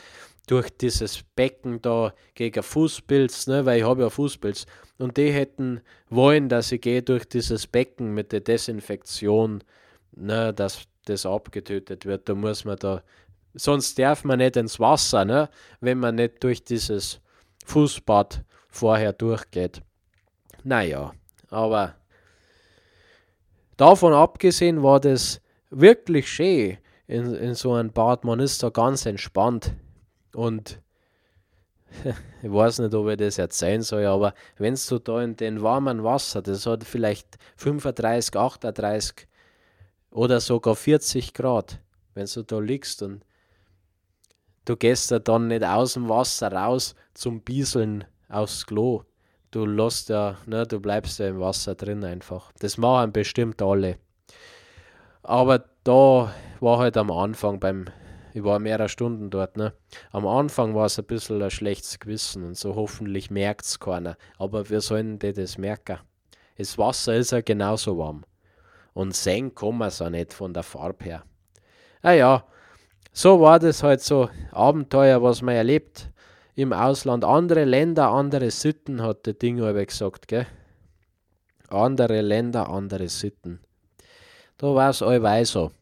durch 0.46 0.68
dieses 0.76 1.22
Becken 1.34 1.80
da 1.80 2.12
gegen 2.34 2.62
Fußpilz, 2.62 3.46
ne, 3.46 3.64
weil 3.64 3.78
ich 3.78 3.84
habe 3.84 4.02
ja 4.02 4.10
Fußpilz. 4.10 4.66
Und 4.98 5.16
die 5.16 5.32
hätten 5.32 5.80
wollen, 6.10 6.50
dass 6.50 6.70
ich 6.70 6.82
gehe 6.82 7.02
durch 7.02 7.26
dieses 7.26 7.66
Becken 7.66 8.12
mit 8.12 8.30
der 8.30 8.40
Desinfektion, 8.40 9.64
ne, 10.14 10.52
dass 10.52 10.84
das 11.04 11.26
abgetötet 11.26 12.06
wird. 12.06 12.28
Da 12.28 12.34
muss 12.34 12.64
man 12.64 12.76
da, 12.76 13.02
sonst 13.54 13.98
darf 13.98 14.24
man 14.24 14.38
nicht 14.38 14.56
ins 14.56 14.80
Wasser, 14.80 15.24
ne, 15.24 15.48
wenn 15.80 15.98
man 15.98 16.16
nicht 16.16 16.42
durch 16.42 16.64
dieses 16.64 17.20
Fußbad 17.66 18.44
vorher 18.68 19.12
durchgeht. 19.12 19.82
Naja, 20.64 21.12
aber 21.50 21.94
davon 23.76 24.12
abgesehen 24.12 24.82
war 24.82 25.00
das 25.00 25.40
wirklich 25.70 26.30
schön 26.30 26.78
in, 27.06 27.34
in 27.34 27.54
so 27.54 27.72
einem 27.72 27.92
Bad. 27.92 28.24
Man 28.24 28.40
ist 28.40 28.62
da 28.62 28.70
ganz 28.70 29.06
entspannt 29.06 29.74
und 30.34 30.80
ich 32.42 32.52
weiß 32.52 32.78
nicht, 32.78 32.94
ob 32.94 33.08
ich 33.08 33.16
das 33.16 33.38
erzählen 33.38 33.82
soll, 33.82 34.06
aber 34.06 34.34
wenn 34.56 34.74
du 34.74 34.98
da 34.98 35.22
in 35.22 35.36
den 35.36 35.62
warmen 35.62 36.02
Wasser, 36.02 36.40
das 36.40 36.66
hat 36.66 36.84
vielleicht 36.84 37.38
35, 37.56 38.36
38 38.36 39.28
oder 40.12 40.40
sogar 40.40 40.76
40 40.76 41.34
Grad, 41.34 41.80
wenn 42.14 42.26
du 42.26 42.42
da 42.42 42.58
liegst 42.58 43.02
und 43.02 43.24
du 44.64 44.76
gehst 44.76 45.10
da 45.10 45.18
dann 45.18 45.48
nicht 45.48 45.64
aus 45.64 45.94
dem 45.94 46.08
Wasser 46.08 46.52
raus 46.52 46.94
zum 47.14 47.40
Bieseln 47.40 48.04
aufs 48.28 48.66
Klo 48.66 49.04
du 49.52 49.66
lässt 49.66 50.08
ja, 50.08 50.36
ne, 50.46 50.66
du 50.66 50.80
bleibst 50.80 51.20
ja 51.20 51.28
im 51.28 51.38
Wasser 51.38 51.76
drin 51.76 52.02
einfach. 52.02 52.50
Das 52.58 52.76
machen 52.76 53.12
bestimmt 53.12 53.62
alle. 53.62 53.98
Aber 55.22 55.64
da 55.84 56.34
war 56.58 56.78
halt 56.78 56.96
am 56.96 57.12
Anfang 57.12 57.60
beim, 57.60 57.86
ich 58.32 58.42
war 58.42 58.58
mehrere 58.58 58.88
Stunden 58.88 59.30
dort, 59.30 59.56
ne? 59.56 59.72
Am 60.10 60.26
Anfang 60.26 60.74
war 60.74 60.86
es 60.86 60.98
ein 60.98 61.04
bisschen 61.04 61.40
ein 61.40 61.50
schlechtes 61.50 62.00
Gewissen 62.00 62.44
und 62.44 62.56
so 62.56 62.74
hoffentlich 62.74 63.30
merkt 63.30 63.64
es 63.64 63.78
keiner. 63.78 64.16
Aber 64.38 64.68
wir 64.68 64.80
sollen 64.80 65.18
das 65.20 65.58
merken. 65.58 65.98
Das 66.56 66.78
Wasser 66.78 67.14
ist 67.14 67.32
ja 67.32 67.40
genauso 67.40 67.98
warm. 67.98 68.24
Und 68.94 69.14
sehen 69.14 69.54
kann 69.54 69.78
man 69.78 69.88
es 69.88 70.02
auch 70.02 70.10
nicht 70.10 70.32
von 70.32 70.52
der 70.52 70.62
Farbe 70.62 71.04
her. 71.04 71.24
Naja, 72.02 72.44
so 73.12 73.40
war 73.40 73.58
das 73.58 73.82
halt 73.82 74.00
so 74.00 74.28
Abenteuer, 74.50 75.22
was 75.22 75.42
man 75.42 75.54
erlebt 75.54 76.10
im 76.54 76.72
Ausland. 76.72 77.24
Andere 77.24 77.64
Länder, 77.64 78.08
andere 78.08 78.50
Sitten, 78.50 79.02
hat 79.02 79.26
der 79.26 79.34
Ding 79.34 79.60
aber 79.60 79.84
gesagt, 79.84 80.28
gell? 80.28 80.46
Andere 81.68 82.20
Länder, 82.20 82.68
andere 82.68 83.08
Sitten. 83.08 83.60
Da 84.58 84.74
war 84.74 84.90
es 84.90 85.02
allweil 85.02 85.44
so. 85.44 85.72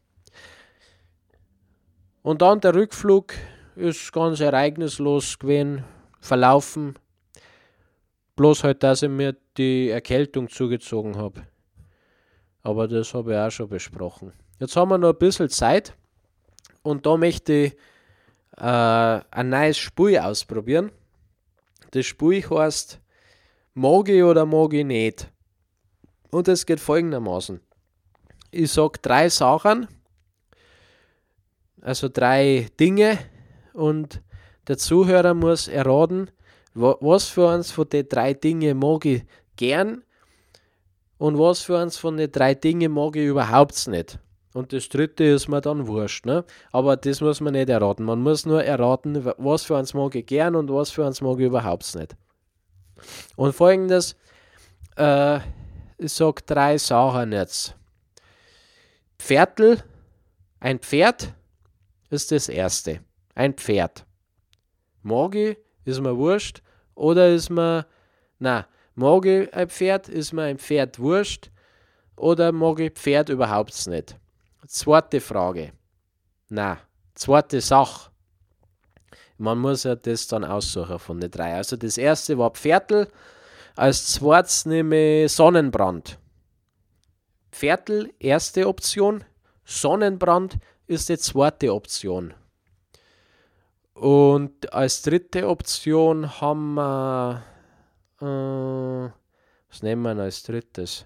Und 2.21 2.41
dann 2.41 2.61
der 2.61 2.75
Rückflug 2.75 3.33
ist 3.75 4.11
ganz 4.13 4.39
ereignislos 4.39 5.39
gewesen, 5.39 5.83
verlaufen. 6.19 6.95
Bloß 8.35 8.63
halt, 8.63 8.83
dass 8.83 9.01
ich 9.03 9.09
mir 9.09 9.35
die 9.57 9.89
Erkältung 9.89 10.49
zugezogen 10.49 11.17
habe. 11.17 11.43
Aber 12.63 12.87
das 12.87 13.13
habe 13.13 13.33
ich 13.33 13.37
auch 13.37 13.49
schon 13.49 13.69
besprochen. 13.69 14.33
Jetzt 14.59 14.75
haben 14.75 14.89
wir 14.89 14.97
noch 14.97 15.13
ein 15.13 15.17
bisschen 15.17 15.49
Zeit 15.49 15.95
und 16.83 17.05
da 17.05 17.17
möchte 17.17 17.53
ich 17.53 17.73
äh, 18.57 19.21
ein 19.31 19.49
neues 19.49 19.77
Spiel 19.77 20.19
ausprobieren. 20.19 20.91
Das 21.91 22.05
Spiel 22.05 22.47
heißt 22.47 22.99
Mag 23.73 24.09
ich 24.09 24.23
oder 24.23 24.45
mag 24.45 24.73
ich 24.73 24.85
nicht? 24.85 25.31
Und 26.29 26.47
es 26.47 26.65
geht 26.65 26.79
folgendermaßen. 26.79 27.61
Ich 28.51 28.71
sage 28.71 28.99
drei 29.01 29.29
Sachen, 29.29 29.87
also 31.81 32.09
drei 32.09 32.67
Dinge, 32.79 33.17
und 33.73 34.21
der 34.67 34.77
Zuhörer 34.77 35.33
muss 35.33 35.67
erraten, 35.67 36.29
was 36.73 37.27
für 37.27 37.47
uns 37.47 37.71
von 37.71 37.87
den 37.89 38.07
drei 38.07 38.33
Dingen 38.33 38.77
mag 38.77 39.05
ich 39.05 39.23
gern 39.55 40.03
und 41.21 41.37
was 41.37 41.61
für 41.61 41.79
uns 41.79 41.99
von 41.99 42.17
den 42.17 42.31
drei 42.31 42.55
Dingen 42.55 42.93
mag 42.93 43.15
ich 43.15 43.27
überhaupt 43.27 43.87
nicht. 43.87 44.17
Und 44.55 44.73
das 44.73 44.89
dritte 44.89 45.23
ist 45.23 45.47
mir 45.47 45.61
dann 45.61 45.85
wurscht. 45.85 46.25
Ne? 46.25 46.43
Aber 46.71 46.97
das 46.97 47.21
muss 47.21 47.41
man 47.41 47.53
nicht 47.53 47.69
erraten. 47.69 48.05
Man 48.05 48.21
muss 48.21 48.47
nur 48.47 48.63
erraten, 48.63 49.23
was 49.37 49.61
für 49.61 49.75
uns 49.75 49.93
mag 49.93 50.15
ich 50.15 50.25
gern 50.25 50.55
und 50.55 50.73
was 50.73 50.89
für 50.89 51.05
uns 51.05 51.21
mag 51.21 51.37
ich 51.37 51.45
überhaupt 51.45 51.93
nicht. 51.93 52.15
Und 53.35 53.53
folgendes, 53.53 54.15
äh, 54.97 55.41
ich 55.99 56.11
sage 56.11 56.41
drei 56.43 56.79
Sachen 56.79 57.33
jetzt. 57.33 57.75
Pferdl, 59.19 59.77
ein 60.59 60.79
Pferd 60.79 61.35
ist 62.09 62.31
das 62.31 62.49
erste. 62.49 63.01
Ein 63.35 63.53
Pferd. 63.53 64.07
Mag 65.03 65.35
ich, 65.35 65.55
ist 65.85 66.01
mir 66.01 66.17
wurscht. 66.17 66.63
Oder 66.95 67.29
ist 67.29 67.51
mir, 67.51 67.85
na, 68.39 68.65
mag 68.95 69.25
ich 69.25 69.53
ein 69.53 69.69
Pferd, 69.69 70.09
ist 70.09 70.33
mir 70.33 70.43
ein 70.43 70.57
Pferd 70.57 70.99
wurscht. 70.99 71.51
Oder 72.15 72.51
mag 72.51 72.79
ich 72.79 72.93
Pferd 72.93 73.29
überhaupt 73.29 73.87
nicht. 73.87 74.15
Zweite 74.67 75.19
Frage. 75.19 75.71
Na, 76.49 76.77
zweite 77.15 77.61
Sache. 77.61 78.11
Man 79.37 79.57
muss 79.57 79.83
ja 79.83 79.95
das 79.95 80.27
dann 80.27 80.43
aussuchen 80.43 80.99
von 80.99 81.19
den 81.19 81.31
drei. 81.31 81.55
Also 81.55 81.75
das 81.75 81.97
erste 81.97 82.37
war 82.37 82.51
Pferdl, 82.51 83.07
als 83.75 84.13
zweites 84.13 84.65
nehme 84.65 85.23
ich 85.23 85.31
Sonnenbrand. 85.31 86.19
Pferdl, 87.51 88.13
erste 88.19 88.67
Option, 88.67 89.23
Sonnenbrand 89.65 90.57
ist 90.85 91.09
die 91.09 91.17
zweite 91.17 91.73
Option. 91.73 92.33
Und 93.93 94.73
als 94.73 95.01
dritte 95.01 95.47
Option 95.47 96.39
haben 96.41 96.75
wir, 96.75 97.43
was 98.21 99.81
nehmen 99.81 100.03
wir 100.03 100.23
als 100.23 100.43
drittes? 100.43 101.05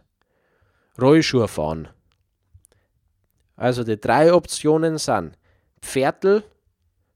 Rollschuhe 1.00 1.48
fahren. 1.48 1.88
Also 3.56 3.84
die 3.84 4.00
drei 4.00 4.34
Optionen 4.34 4.98
sind 4.98 5.38
Pferdl, 5.82 6.44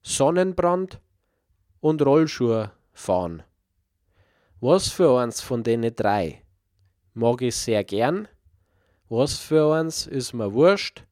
Sonnenbrand 0.02 1.02
und 1.82 2.02
Rollschuhe 2.02 2.72
fahren. 2.94 3.44
Was 4.62 4.90
für 4.90 5.20
eins 5.20 5.42
von 5.42 5.64
denen 5.64 5.96
drei 5.96 6.44
mag 7.14 7.42
ich 7.42 7.56
sehr 7.56 7.84
gern, 7.84 8.28
was 9.10 9.38
für 9.38 9.74
eins 9.74 10.08
ist 10.08 10.34
mir 10.34 10.54
wurscht 10.54 11.04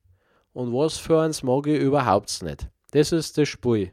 und 0.53 0.73
was 0.73 0.97
für 0.97 1.21
eins 1.21 1.43
mag 1.43 1.67
ich 1.67 1.79
überhaupt 1.79 2.41
nicht. 2.43 2.69
Das 2.91 3.11
ist 3.11 3.37
das 3.37 3.49
Spiel. 3.49 3.91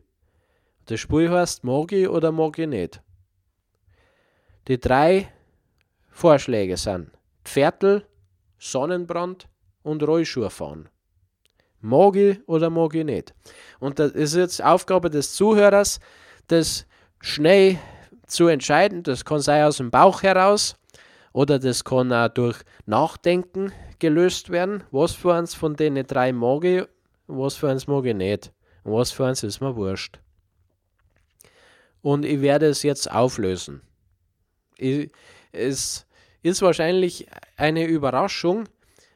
Das 0.87 1.01
Spiel 1.01 1.31
heißt, 1.31 1.65
mag 1.65 1.93
ich 1.93 2.09
oder 2.09 2.31
mag 2.31 2.59
ich 2.59 2.69
nicht. 2.69 3.04
Die 4.67 4.81
drei 4.81 5.29
Vorschläge 6.11 6.79
sind 6.79 7.11
Pferdl, 7.45 8.07
Sonnenbrand 8.59 9.47
und 9.83 10.03
Rollschuhe 10.03 10.49
fahren. 10.49 10.89
Mag 11.81 12.17
ich 12.17 12.39
oder 12.49 12.71
mag 12.71 12.95
ich 12.95 13.05
nicht? 13.05 13.35
Und 13.79 13.99
das 13.99 14.13
ist 14.13 14.35
jetzt 14.35 14.65
Aufgabe 14.65 15.11
des 15.11 15.35
Zuhörers, 15.35 16.01
das 16.47 16.87
schnell 17.21 17.79
zu 18.27 18.47
entscheiden. 18.47 19.03
Das 19.03 19.27
kann 19.27 19.41
sein 19.41 19.65
aus 19.65 19.77
dem 19.77 19.91
Bauch 19.91 20.23
heraus 20.23 20.77
oder 21.35 21.59
das 21.59 21.85
kann 21.85 22.11
auch 22.11 22.29
durch 22.29 22.59
Nachdenken 22.87 23.71
gelöst 23.99 24.49
werden. 24.49 24.83
Was 24.91 25.13
für 25.13 25.35
eins 25.35 25.53
von 25.55 25.77
den 25.77 25.95
drei 26.07 26.33
mag 26.33 26.65
ich, 26.65 26.85
was 27.27 27.55
für 27.55 27.69
eins 27.69 27.87
mag 27.87 28.07
ich 28.07 28.15
nicht. 28.15 28.51
Und 28.83 28.95
was 28.95 29.11
für 29.11 29.27
eins 29.27 29.43
ist 29.43 29.61
mir 29.61 29.77
wurscht. 29.77 30.21
Und 32.01 32.25
ich 32.25 32.41
werde 32.41 32.67
es 32.67 32.83
jetzt 32.83 33.11
auflösen. 33.11 33.83
Es 34.79 36.07
ist 36.43 36.63
wahrscheinlich 36.63 37.27
eine 37.57 37.87
Überraschung, 37.87 38.65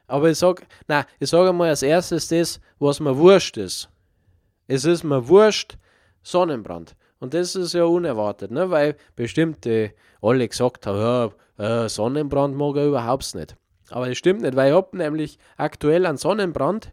aber 0.07 0.31
ich 0.31 0.39
sage, 0.39 0.63
na, 0.87 1.07
ich 1.19 1.29
sage 1.29 1.53
mal 1.53 1.69
als 1.69 1.83
erstes 1.83 2.29
das, 2.29 2.61
was 2.79 3.01
mir 3.01 3.17
wurscht 3.17 3.57
ist. 3.57 3.89
Es 4.67 4.85
ist 4.85 5.05
mir 5.05 5.29
wurscht, 5.29 5.77
Sonnenbrand. 6.23 6.95
Und 7.21 7.35
das 7.35 7.57
ist 7.57 7.75
ja 7.75 7.85
unerwartet, 7.85 8.51
ne? 8.51 8.71
weil 8.71 8.97
bestimmt 9.17 9.67
äh, 9.67 9.93
alle 10.23 10.49
gesagt 10.49 10.87
haben, 10.87 11.33
ja, 11.59 11.85
äh, 11.85 11.89
Sonnenbrand 11.89 12.57
mag 12.57 12.77
er 12.77 12.87
überhaupt 12.87 13.35
nicht. 13.35 13.57
Aber 13.91 14.09
das 14.09 14.19
stimmt 14.19 14.43
nicht, 14.43 14.55
weil 14.55 14.71
ich 14.71 14.77
habe 14.77 14.97
nämlich 14.97 15.39
aktuell 15.57 16.07
einen 16.07 16.19
Sonnenbrand 16.19 16.93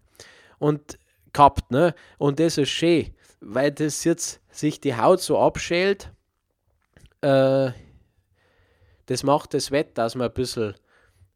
und 0.58 0.98
gehabt, 1.34 1.72
ne? 1.72 1.94
Und 2.18 2.40
das 2.40 2.58
ist 2.58 2.70
schön, 2.70 3.14
weil 3.42 3.72
das 3.72 4.04
jetzt 4.06 4.42
sich 4.50 4.80
die 4.80 4.96
Haut 4.96 5.22
so 5.22 5.38
abschält. 5.38 6.12
Äh, 7.22 7.72
das 9.08 9.24
macht 9.24 9.54
das 9.54 9.72
Wetter, 9.72 10.04
dass 10.04 10.16
man 10.16 10.28
ein 10.28 10.34
bisschen 10.34 10.76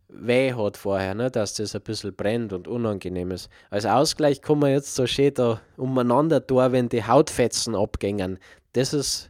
weh 0.10 0.54
hat 0.54 0.78
vorher, 0.78 1.14
ne? 1.14 1.30
dass 1.30 1.54
das 1.54 1.76
ein 1.76 1.82
bisschen 1.82 2.16
brennt 2.16 2.52
und 2.52 2.68
unangenehm 2.68 3.32
ist. 3.32 3.50
Als 3.70 3.86
Ausgleich 3.86 4.42
kann 4.42 4.60
man 4.60 4.72
jetzt 4.72 4.96
so 4.96 5.06
schön 5.06 5.34
da 5.34 5.62
umeinander 5.78 6.46
tun, 6.46 6.72
wenn 6.72 6.90
die 6.90 7.04
Hautfetzen 7.04 7.76
abgängen. 7.76 8.40
Das 8.74 8.94
ist 8.94 9.30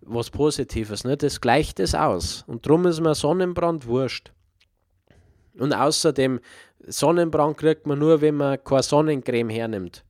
was 0.00 0.30
Positives, 0.30 1.04
ne? 1.04 1.16
das 1.16 1.40
gleicht 1.40 1.78
es 1.78 1.94
aus. 1.94 2.44
Und 2.46 2.66
darum 2.66 2.86
ist 2.86 3.00
mir 3.00 3.14
Sonnenbrand 3.14 3.86
wurscht. 3.86 4.32
Und 5.58 5.72
außerdem, 5.72 6.40
Sonnenbrand 6.86 7.58
kriegt 7.58 7.86
man 7.86 7.98
nur, 7.98 8.20
wenn 8.20 8.36
man 8.36 8.62
keine 8.64 8.82
Sonnencreme 8.82 9.50
hernimmt. 9.50 10.04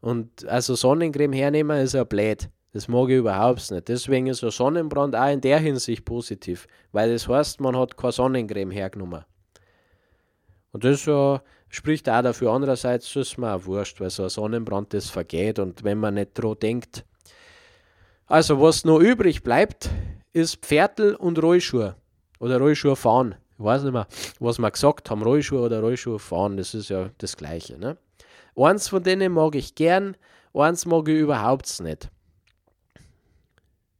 Und 0.00 0.46
also 0.46 0.74
Sonnencreme 0.74 1.32
hernehmen 1.32 1.80
ist 1.80 1.94
ja 1.94 2.04
blöd. 2.04 2.50
Das 2.74 2.88
mag 2.88 3.08
ich 3.08 3.18
überhaupt 3.18 3.70
nicht. 3.70 3.86
Deswegen 3.86 4.26
ist 4.26 4.42
ein 4.42 4.50
Sonnenbrand 4.50 5.14
auch 5.14 5.30
in 5.30 5.40
der 5.40 5.60
Hinsicht 5.60 6.04
positiv, 6.04 6.66
weil 6.90 7.12
das 7.12 7.28
heißt, 7.28 7.60
man 7.60 7.78
hat 7.78 7.96
keine 7.96 8.10
Sonnencreme 8.10 8.72
hergenommen. 8.72 9.24
Und 10.72 10.82
das 10.82 11.06
äh, 11.06 11.38
spricht 11.68 12.08
auch 12.08 12.22
dafür. 12.22 12.50
Andererseits 12.50 13.14
ist 13.14 13.38
mir 13.38 13.54
auch 13.54 13.64
wurscht, 13.66 14.00
weil 14.00 14.10
so 14.10 14.24
ein 14.24 14.28
Sonnenbrand 14.28 14.92
das 14.92 15.08
vergeht 15.08 15.60
und 15.60 15.84
wenn 15.84 15.98
man 15.98 16.14
nicht 16.14 16.34
dran 16.34 16.56
denkt. 16.60 17.04
Also, 18.26 18.60
was 18.60 18.84
noch 18.84 18.98
übrig 18.98 19.44
bleibt, 19.44 19.88
ist 20.32 20.56
Pferdl 20.56 21.14
und 21.14 21.40
Rollschuhe. 21.40 21.94
Oder 22.40 22.58
Rollschuhe 22.58 22.96
fahren. 22.96 23.36
Ich 23.56 23.64
weiß 23.64 23.84
nicht 23.84 23.92
mehr, 23.92 24.08
was 24.40 24.58
wir 24.58 24.68
gesagt 24.68 25.10
haben, 25.10 25.22
Rollschuhe 25.22 25.60
oder 25.60 25.78
Rollschuhe 25.78 26.18
fahren, 26.18 26.56
das 26.56 26.74
ist 26.74 26.88
ja 26.88 27.10
das 27.18 27.36
Gleiche. 27.36 27.78
Ne? 27.78 27.98
Eins 28.56 28.88
von 28.88 29.04
denen 29.04 29.32
mag 29.32 29.54
ich 29.54 29.76
gern, 29.76 30.16
eins 30.52 30.86
mag 30.86 31.06
ich 31.06 31.20
überhaupt 31.20 31.80
nicht. 31.80 32.10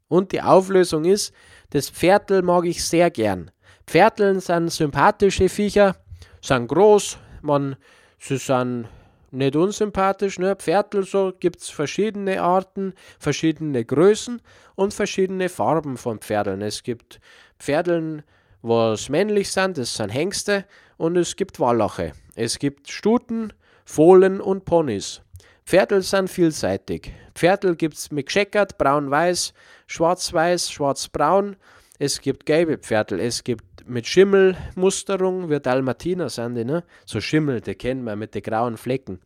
Und 0.08 0.32
die 0.32 0.42
Auflösung 0.42 1.04
ist, 1.04 1.32
das 1.70 1.90
Pferdl 1.90 2.42
mag 2.42 2.64
ich 2.66 2.84
sehr 2.84 3.10
gern. 3.10 3.50
Pferdln 3.86 4.40
sind 4.40 4.70
sympathische 4.70 5.48
Viecher, 5.48 5.96
sind 6.40 6.68
groß, 6.68 7.18
man, 7.42 7.76
sie 8.18 8.36
sind 8.36 8.88
nicht 9.34 9.56
unsympathisch. 9.56 10.38
Ne? 10.38 10.56
Pferdl 10.56 11.04
so 11.04 11.32
gibt 11.38 11.60
es 11.60 11.68
verschiedene 11.68 12.42
Arten, 12.42 12.94
verschiedene 13.18 13.84
Größen 13.84 14.40
und 14.74 14.94
verschiedene 14.94 15.48
Farben 15.48 15.96
von 15.96 16.20
Pferdeln. 16.20 16.62
Es 16.62 16.82
gibt 16.82 17.20
Pferdeln, 17.58 18.22
was 18.62 19.08
männlich 19.08 19.50
sind, 19.50 19.76
das 19.76 19.94
sind 19.94 20.08
Hengste 20.08 20.64
und 20.96 21.16
es 21.16 21.36
gibt 21.36 21.60
Wallache. 21.60 22.12
Es 22.34 22.58
gibt 22.58 22.90
Stuten, 22.90 23.52
Fohlen 23.84 24.40
und 24.40 24.64
Ponys. 24.64 25.20
Pferdl 25.66 26.02
sind 26.02 26.28
vielseitig. 26.28 27.12
Pferdl 27.34 27.74
gibt 27.74 27.94
es 27.94 28.10
mit 28.10 28.26
gescheckert, 28.26 28.76
braun-weiß, 28.76 29.54
schwarz-weiß, 29.86 30.70
schwarz-braun. 30.70 31.56
Es 31.98 32.20
gibt 32.20 32.44
gelbe 32.44 32.76
Pferdl, 32.76 33.18
es 33.20 33.42
gibt 33.44 33.88
mit 33.88 34.06
Schimmelmusterung, 34.06 35.48
wie 35.48 35.60
Dalmatiner 35.60 36.28
sind 36.28 36.56
die, 36.56 36.64
ne? 36.64 36.84
So 37.06 37.20
Schimmel, 37.20 37.60
die 37.60 37.74
kennen 37.74 38.04
wir 38.04 38.16
mit 38.16 38.34
den 38.34 38.42
grauen 38.42 38.76
Flecken. 38.76 39.20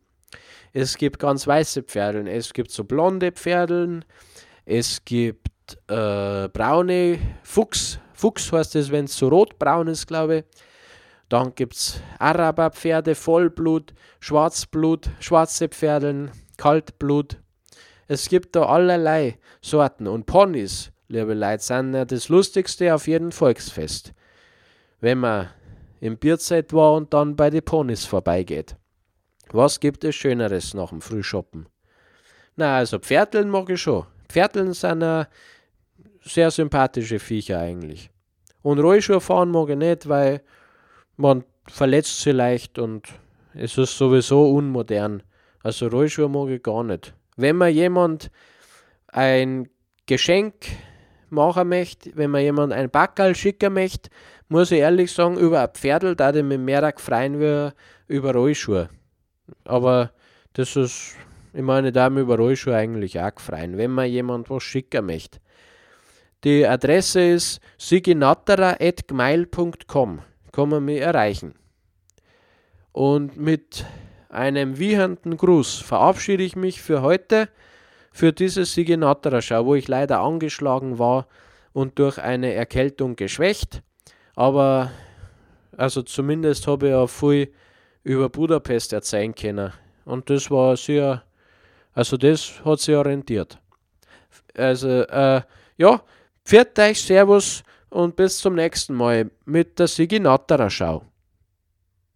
Es 0.71 0.97
gibt 0.97 1.19
ganz 1.19 1.45
weiße 1.47 1.83
Pferdeln, 1.83 2.27
es 2.27 2.53
gibt 2.53 2.71
so 2.71 2.83
blonde 2.83 3.31
Pferdeln, 3.31 4.05
es 4.65 5.03
gibt 5.03 5.49
äh, 5.87 6.47
braune 6.47 7.19
Fuchs. 7.43 7.99
Fuchs 8.13 8.51
heißt 8.51 8.75
es, 8.75 8.91
wenn 8.91 9.05
es 9.05 9.17
so 9.17 9.29
rotbraun 9.29 9.87
ist, 9.87 10.07
glaube 10.07 10.37
ich. 10.37 10.43
Dann 11.29 11.53
gibt 11.53 11.75
es 11.75 12.01
Araberpferde, 12.17 13.13
Vollblut, 13.13 13.93
Schwarzblut, 14.19 15.11
schwarze 15.19 15.69
Pferdeln, 15.69 16.31
Kaltblut. 16.57 17.37
Es 18.07 18.27
gibt 18.27 18.55
da 18.55 18.65
allerlei 18.65 19.37
Sorten. 19.61 20.07
Und 20.07 20.25
Ponys, 20.25 20.91
liebe 21.07 21.35
Leute, 21.35 21.63
sind 21.63 21.93
ja 21.93 22.05
das 22.05 22.29
Lustigste 22.29 22.93
auf 22.95 23.07
jedem 23.07 23.31
Volksfest. 23.31 24.13
Wenn 24.99 25.19
man 25.19 25.49
im 26.01 26.17
Bierzeit 26.17 26.73
war 26.73 26.93
und 26.93 27.13
dann 27.13 27.35
bei 27.35 27.51
den 27.51 27.63
Ponys 27.63 28.05
vorbeigeht. 28.05 28.75
Was 29.51 29.79
gibt 29.79 30.03
es 30.03 30.15
Schöneres 30.15 30.73
nach 30.73 30.89
dem 30.89 31.01
Frühschoppen? 31.01 31.67
Na, 32.55 32.77
also 32.77 32.97
Pferdeln 32.99 33.49
mag 33.49 33.69
ich 33.69 33.81
schon. 33.81 34.05
Pferdeln 34.27 34.73
sind 34.73 35.01
ja 35.01 35.27
sehr 36.21 36.51
sympathische 36.51 37.19
Viecher 37.19 37.59
eigentlich. 37.59 38.09
Und 38.61 38.79
Rollschuhe 38.79 39.21
fahren 39.21 39.51
mag 39.51 39.69
ich 39.69 39.77
nicht, 39.77 40.09
weil 40.09 40.41
man 41.19 41.43
verletzt 41.67 42.21
sich 42.21 42.33
leicht 42.33 42.79
und 42.79 43.07
es 43.53 43.77
ist 43.77 43.95
sowieso 43.97 44.49
unmodern. 44.51 45.21
Also 45.61 45.87
Rollschuhe 45.87 46.29
mag 46.29 46.47
ich 46.49 46.63
gar 46.63 46.83
nicht. 46.83 47.13
Wenn 47.35 47.57
man 47.57 47.73
jemand 47.73 48.31
ein 49.07 49.67
Geschenk 50.05 50.53
machen 51.29 51.67
möchte, 51.67 52.11
wenn 52.15 52.31
man 52.31 52.41
jemand 52.41 52.71
ein 52.71 52.89
Backerl 52.89 53.35
schicken 53.35 53.73
möchte, 53.73 54.09
muss 54.47 54.71
ich 54.71 54.79
ehrlich 54.79 55.11
sagen, 55.11 55.37
über 55.37 55.59
ein 55.61 55.73
Pferdl 55.73 56.15
da 56.15 56.33
ich 56.33 56.41
mich 56.41 56.57
mehr 56.57 56.93
freuen 56.95 57.41
wie 57.41 57.71
über 58.07 58.31
Rollschuhe. 58.33 58.87
Aber 59.65 60.11
das 60.53 60.77
ist, 60.77 61.17
ich 61.53 61.61
meine, 61.61 61.91
da 61.91 62.07
über 62.07 62.37
Rollschuhe 62.37 62.75
eigentlich 62.75 63.19
auch 63.19 63.35
gefreien, 63.35 63.77
wenn 63.77 63.91
man 63.91 64.09
jemand 64.09 64.49
was 64.49 64.63
schicken 64.63 65.07
möchte. 65.07 65.39
Die 66.45 66.65
Adresse 66.65 67.21
ist 67.21 67.59
siginatterer.gmail.com 67.77 70.21
kann 70.51 70.69
man 70.69 70.85
mich 70.85 71.01
erreichen. 71.01 71.55
Und 72.91 73.37
mit 73.37 73.85
einem 74.29 74.77
wiehernden 74.77 75.37
Gruß 75.37 75.77
verabschiede 75.77 76.43
ich 76.43 76.55
mich 76.55 76.81
für 76.81 77.01
heute, 77.01 77.49
für 78.11 78.33
diese 78.33 78.65
Sigenatterer-Schau, 78.65 79.65
wo 79.65 79.75
ich 79.75 79.87
leider 79.87 80.19
angeschlagen 80.19 80.99
war 80.99 81.27
und 81.73 81.99
durch 81.99 82.17
eine 82.17 82.53
Erkältung 82.53 83.15
geschwächt. 83.15 83.81
Aber 84.35 84.91
also 85.77 86.01
zumindest 86.01 86.67
habe 86.67 86.87
ich 86.87 86.91
ja 86.91 87.07
viel 87.07 87.53
über 88.03 88.29
Budapest 88.29 88.93
erzählen 88.93 89.33
können. 89.33 89.71
Und 90.05 90.29
das 90.29 90.49
war 90.49 90.75
sehr, 90.75 91.23
also 91.93 92.17
das 92.17 92.53
hat 92.65 92.79
sich 92.79 92.95
orientiert. 92.95 93.59
Also, 94.55 95.03
äh, 95.03 95.41
ja, 95.77 96.01
pfiat 96.43 96.77
euch, 96.79 97.01
Servus 97.01 97.63
und 97.89 98.15
bis 98.15 98.37
zum 98.39 98.55
nächsten 98.55 98.93
Mal 98.93 99.31
mit 99.45 99.79
der 99.79 99.87
Sigi 99.87 100.19
Natterer 100.19 100.69
Schau. 100.69 101.08